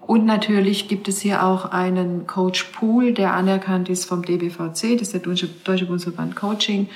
Und 0.00 0.24
natürlich 0.24 0.86
gibt 0.86 1.08
es 1.08 1.20
hier 1.20 1.44
auch 1.44 1.72
einen 1.72 2.28
Coach 2.28 2.64
Pool, 2.72 3.12
der 3.12 3.34
anerkannt 3.34 3.88
ist 3.88 4.04
vom 4.04 4.22
DBVC, 4.22 4.96
das 4.98 5.08
ist 5.08 5.14
der 5.14 5.20
Deutsche, 5.20 5.48
Bundesverband 5.86 6.36
Coaching. 6.36 6.88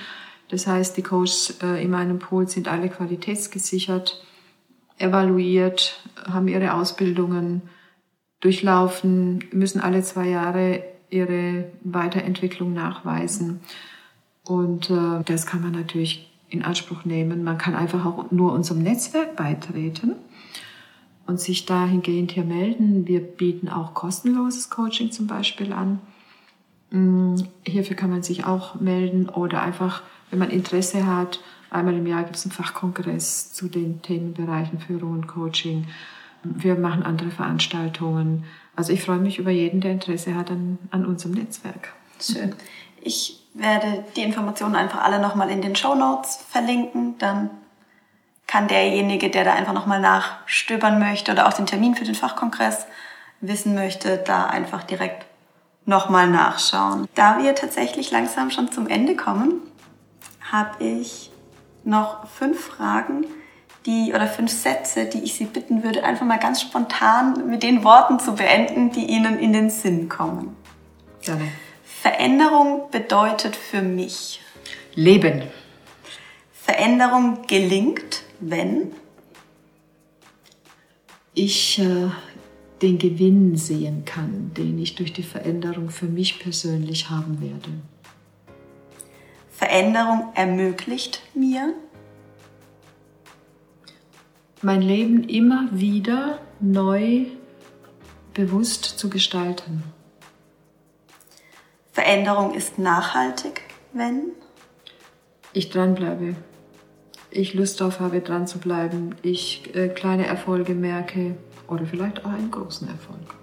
Das 0.49 0.67
heißt, 0.67 0.97
die 0.97 1.03
Coaches 1.03 1.59
äh, 1.63 1.83
in 1.83 1.91
meinem 1.91 2.21
Pool 2.21 2.49
sind 2.49 2.69
alle 2.69 2.89
qualitätsgesichert, 2.89 4.25
evaluiert, 4.99 6.01
haben 6.29 6.47
ihre 6.47 6.75
Ausbildungen 6.75 7.63
durchlaufen, 8.41 9.45
müssen 9.53 9.81
alle 9.81 10.03
zwei 10.03 10.29
Jahre 10.29 10.83
ihre 11.11 11.71
Weiterentwicklung 11.83 12.73
nachweisen. 12.73 13.61
Und 14.45 14.91
äh, 14.91 15.23
das 15.25 15.47
kann 15.47 15.63
man 15.63 15.73
natürlich 15.73 16.31
in 16.49 16.63
Anspruch 16.63 17.05
nehmen. 17.05 17.45
Man 17.45 17.59
kann 17.59 17.75
einfach 17.75 18.05
auch 18.05 18.31
nur 18.31 18.53
unserem 18.53 18.83
Netzwerk 18.83 19.37
beitreten 19.37 20.15
und 21.27 21.41
sich 21.41 21.67
dahingehend 21.67 22.33
hier 22.33 22.45
melden. 22.45 23.07
Wir 23.07 23.21
bieten 23.21 23.69
auch 23.69 23.95
kostenloses 23.95 24.71
Coaching 24.71 25.13
zum 25.13 25.27
Beispiel 25.27 25.73
an. 25.73 26.01
Mm, 26.91 27.37
hierfür 27.65 27.97
kann 27.97 28.11
man 28.11 28.23
sich 28.23 28.45
auch 28.45 28.81
melden 28.81 29.29
oder 29.29 29.63
einfach, 29.63 30.03
wenn 30.31 30.41
man 30.41 30.51
Interesse 30.51 31.07
hat, 31.07 31.41
einmal 31.71 31.95
im 31.95 32.07
Jahr 32.07 32.25
gibt 32.25 32.37
es 32.37 32.45
einen 32.45 32.53
Fachkongress 32.53 33.53
zu 33.53 33.69
den 33.69 34.03
Themenbereichen 34.03 34.81
Führung 34.81 35.13
und 35.13 35.29
Coaching. 35.29 35.87
Wir 36.43 36.75
machen 36.75 37.03
andere 37.03 37.31
Veranstaltungen. 37.31 38.45
Also 38.77 38.93
ich 38.93 39.03
freue 39.03 39.19
mich 39.19 39.39
über 39.39 39.51
jeden, 39.51 39.81
der 39.81 39.93
Interesse 39.93 40.35
hat 40.35 40.51
an, 40.51 40.79
an 40.91 41.05
unserem 41.05 41.33
Netzwerk. 41.33 41.93
Schön. 42.21 42.55
Ich 43.01 43.43
werde 43.55 44.05
die 44.17 44.23
Informationen 44.23 44.77
einfach 44.77 45.03
alle 45.03 45.21
nochmal 45.21 45.51
in 45.51 45.63
den 45.63 45.77
Show 45.77 45.95
Notes 45.95 46.45
verlinken. 46.49 47.19
Dann 47.19 47.51
kann 48.47 48.69
derjenige, 48.69 49.31
der 49.31 49.45
da 49.45 49.55
einfach 49.55 49.73
nochmal 49.73 50.01
nachstöbern 50.01 50.99
möchte 50.99 51.33
oder 51.33 51.47
auch 51.47 51.53
den 51.53 51.67
Termin 51.67 51.95
für 51.95 52.05
den 52.05 52.15
Fachkongress 52.15 52.87
wissen 53.41 53.75
möchte, 53.75 54.19
da 54.19 54.47
einfach 54.47 54.83
direkt 54.83 55.25
nochmal 55.87 56.29
nachschauen. 56.29 57.09
Da 57.15 57.43
wir 57.43 57.55
tatsächlich 57.55 58.11
langsam 58.11 58.51
schon 58.51 58.71
zum 58.71 58.87
Ende 58.87 59.17
kommen, 59.17 59.63
habe 60.51 60.85
ich 60.85 61.31
noch 61.85 62.27
fünf 62.27 62.61
Fragen, 62.61 63.25
die 63.87 64.13
oder 64.15 64.27
fünf 64.27 64.51
Sätze, 64.51 65.07
die 65.07 65.23
ich 65.23 65.35
Sie 65.35 65.47
bitten 65.47 65.83
würde, 65.83 66.05
einfach 66.05 66.27
mal 66.27 66.39
ganz 66.39 66.61
spontan 66.61 67.49
mit 67.49 67.63
den 67.63 67.83
Worten 67.85 68.21
zu 68.21 68.35
beenden, 68.35 68.91
die 68.91 69.07
Ihnen 69.07 69.39
in 69.39 69.53
den 69.53 69.71
Sinn 69.71 70.09
kommen. 70.09 70.57
Gerne. 71.23 71.49
Veränderung 71.85 72.91
bedeutet 72.91 73.57
für 73.57 73.83
mich 73.83 74.41
Leben. 74.95 75.43
Veränderung 76.53 77.47
gelingt, 77.47 78.23
wenn 78.41 78.93
ich 81.35 81.79
äh, 81.79 82.11
den 82.83 82.99
Gewinn 82.99 83.57
sehen 83.57 84.05
kann, 84.05 84.53
den 84.57 84.79
ich 84.79 84.95
durch 84.95 85.13
die 85.13 85.23
Veränderung 85.23 85.91
für 85.91 86.07
mich 86.07 86.39
persönlich 86.39 87.11
haben 87.11 87.41
werde. 87.41 87.71
Veränderung 89.51 90.33
ermöglicht 90.35 91.23
mir 91.35 91.75
mein 94.63 94.83
Leben 94.83 95.25
immer 95.29 95.69
wieder 95.73 96.39
neu 96.61 97.27
bewusst 98.35 98.85
zu 98.85 99.09
gestalten. 99.09 99.83
Veränderung 101.93 102.55
ist 102.55 102.79
nachhaltig, 102.79 103.63
wenn 103.93 104.33
ich 105.53 105.71
dranbleibe. 105.71 106.37
Ich 107.31 107.55
Lust 107.55 107.81
darauf 107.81 108.01
habe, 108.01 108.21
dran 108.21 108.47
zu 108.47 108.59
bleiben. 108.59 109.15
Ich 109.23 109.75
äh, 109.75 109.89
kleine 109.89 110.27
Erfolge 110.27 110.75
merke 110.75 111.37
oder 111.69 111.87
vielleicht 111.87 112.25
auch 112.25 112.31
einen 112.31 112.51
großen 112.51 112.89
Erfolg. 112.89 113.35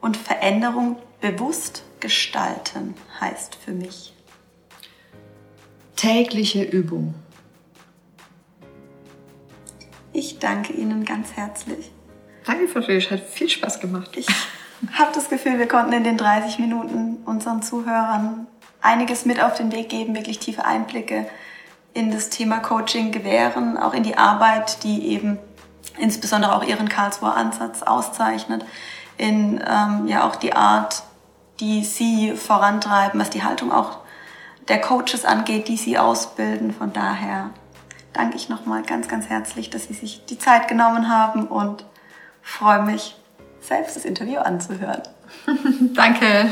Und 0.00 0.16
Veränderung 0.16 0.96
bewusst 1.20 1.84
gestalten 2.00 2.94
heißt 3.20 3.54
für 3.54 3.72
mich 3.72 4.12
tägliche 5.96 6.62
Übung. 6.62 7.14
Ich 10.16 10.38
danke 10.38 10.72
Ihnen 10.72 11.04
ganz 11.04 11.34
herzlich. 11.34 11.92
Danke, 12.46 12.68
Frau 12.68 12.80
Frisch. 12.80 13.10
Hat 13.10 13.20
viel 13.20 13.50
Spaß 13.50 13.80
gemacht. 13.80 14.12
Ich 14.16 14.26
habe 14.94 15.10
das 15.14 15.28
Gefühl, 15.28 15.58
wir 15.58 15.68
konnten 15.68 15.92
in 15.92 16.04
den 16.04 16.16
30 16.16 16.58
Minuten 16.58 17.18
unseren 17.26 17.60
Zuhörern 17.60 18.46
einiges 18.80 19.26
mit 19.26 19.42
auf 19.42 19.52
den 19.52 19.72
Weg 19.72 19.90
geben, 19.90 20.14
wirklich 20.14 20.38
tiefe 20.38 20.64
Einblicke 20.64 21.26
in 21.92 22.10
das 22.10 22.30
Thema 22.30 22.60
Coaching 22.60 23.12
gewähren, 23.12 23.76
auch 23.76 23.92
in 23.92 24.04
die 24.04 24.16
Arbeit, 24.16 24.82
die 24.84 25.06
eben 25.08 25.38
insbesondere 25.98 26.56
auch 26.56 26.64
Ihren 26.64 26.88
Karlsruher 26.88 27.36
Ansatz 27.36 27.82
auszeichnet, 27.82 28.64
in 29.18 29.62
ähm, 29.68 30.06
ja 30.06 30.26
auch 30.26 30.36
die 30.36 30.54
Art, 30.54 31.02
die 31.60 31.84
Sie 31.84 32.32
vorantreiben, 32.32 33.20
was 33.20 33.28
die 33.28 33.44
Haltung 33.44 33.70
auch 33.70 33.98
der 34.68 34.80
Coaches 34.80 35.26
angeht, 35.26 35.68
die 35.68 35.76
Sie 35.76 35.98
ausbilden. 35.98 36.72
Von 36.72 36.94
daher 36.94 37.50
danke 38.16 38.36
ich 38.36 38.48
nochmal 38.48 38.82
ganz, 38.82 39.08
ganz 39.08 39.26
herzlich, 39.26 39.68
dass 39.70 39.84
Sie 39.84 39.94
sich 39.94 40.24
die 40.24 40.38
Zeit 40.38 40.68
genommen 40.68 41.08
haben 41.08 41.46
und 41.46 41.84
freue 42.42 42.82
mich, 42.82 43.14
selbst 43.60 43.96
das 43.96 44.04
Interview 44.04 44.38
anzuhören. 44.38 45.02
danke. 45.94 46.50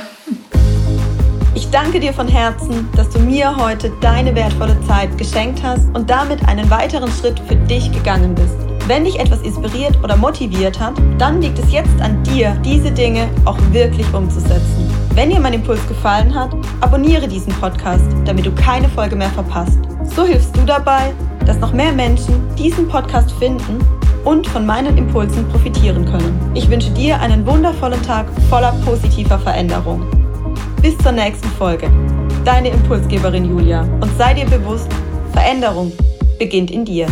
Ich 1.54 1.70
danke 1.70 2.00
dir 2.00 2.12
von 2.12 2.28
Herzen, 2.28 2.88
dass 2.96 3.08
du 3.10 3.18
mir 3.20 3.56
heute 3.56 3.90
deine 4.00 4.34
wertvolle 4.34 4.78
Zeit 4.86 5.16
geschenkt 5.16 5.62
hast 5.62 5.86
und 5.94 6.10
damit 6.10 6.46
einen 6.46 6.68
weiteren 6.68 7.10
Schritt 7.10 7.40
für 7.48 7.56
dich 7.56 7.90
gegangen 7.92 8.34
bist. 8.34 8.56
Wenn 8.86 9.04
dich 9.04 9.18
etwas 9.18 9.40
inspiriert 9.40 9.96
oder 10.02 10.16
motiviert 10.16 10.78
hat, 10.78 10.94
dann 11.16 11.40
liegt 11.40 11.58
es 11.58 11.72
jetzt 11.72 11.98
an 12.02 12.22
dir, 12.24 12.50
diese 12.64 12.90
Dinge 12.90 13.28
auch 13.46 13.58
wirklich 13.70 14.12
umzusetzen. 14.12 15.03
Wenn 15.14 15.30
dir 15.30 15.38
mein 15.38 15.52
Impuls 15.54 15.86
gefallen 15.86 16.34
hat, 16.34 16.50
abonniere 16.80 17.28
diesen 17.28 17.52
Podcast, 17.52 18.04
damit 18.24 18.46
du 18.46 18.52
keine 18.52 18.88
Folge 18.88 19.14
mehr 19.14 19.30
verpasst. 19.30 19.78
So 20.02 20.24
hilfst 20.24 20.56
du 20.56 20.62
dabei, 20.62 21.12
dass 21.46 21.60
noch 21.60 21.72
mehr 21.72 21.92
Menschen 21.92 22.34
diesen 22.56 22.88
Podcast 22.88 23.30
finden 23.32 23.78
und 24.24 24.44
von 24.48 24.66
meinen 24.66 24.98
Impulsen 24.98 25.48
profitieren 25.50 26.04
können. 26.04 26.50
Ich 26.54 26.68
wünsche 26.68 26.90
dir 26.90 27.20
einen 27.20 27.46
wundervollen 27.46 28.02
Tag 28.02 28.26
voller 28.50 28.72
positiver 28.84 29.38
Veränderung. 29.38 30.04
Bis 30.82 30.98
zur 30.98 31.12
nächsten 31.12 31.48
Folge. 31.50 31.88
Deine 32.44 32.70
Impulsgeberin 32.70 33.44
Julia. 33.44 33.82
Und 34.00 34.10
sei 34.18 34.34
dir 34.34 34.46
bewusst, 34.46 34.88
Veränderung 35.32 35.92
beginnt 36.40 36.72
in 36.72 36.84
dir. 36.84 37.06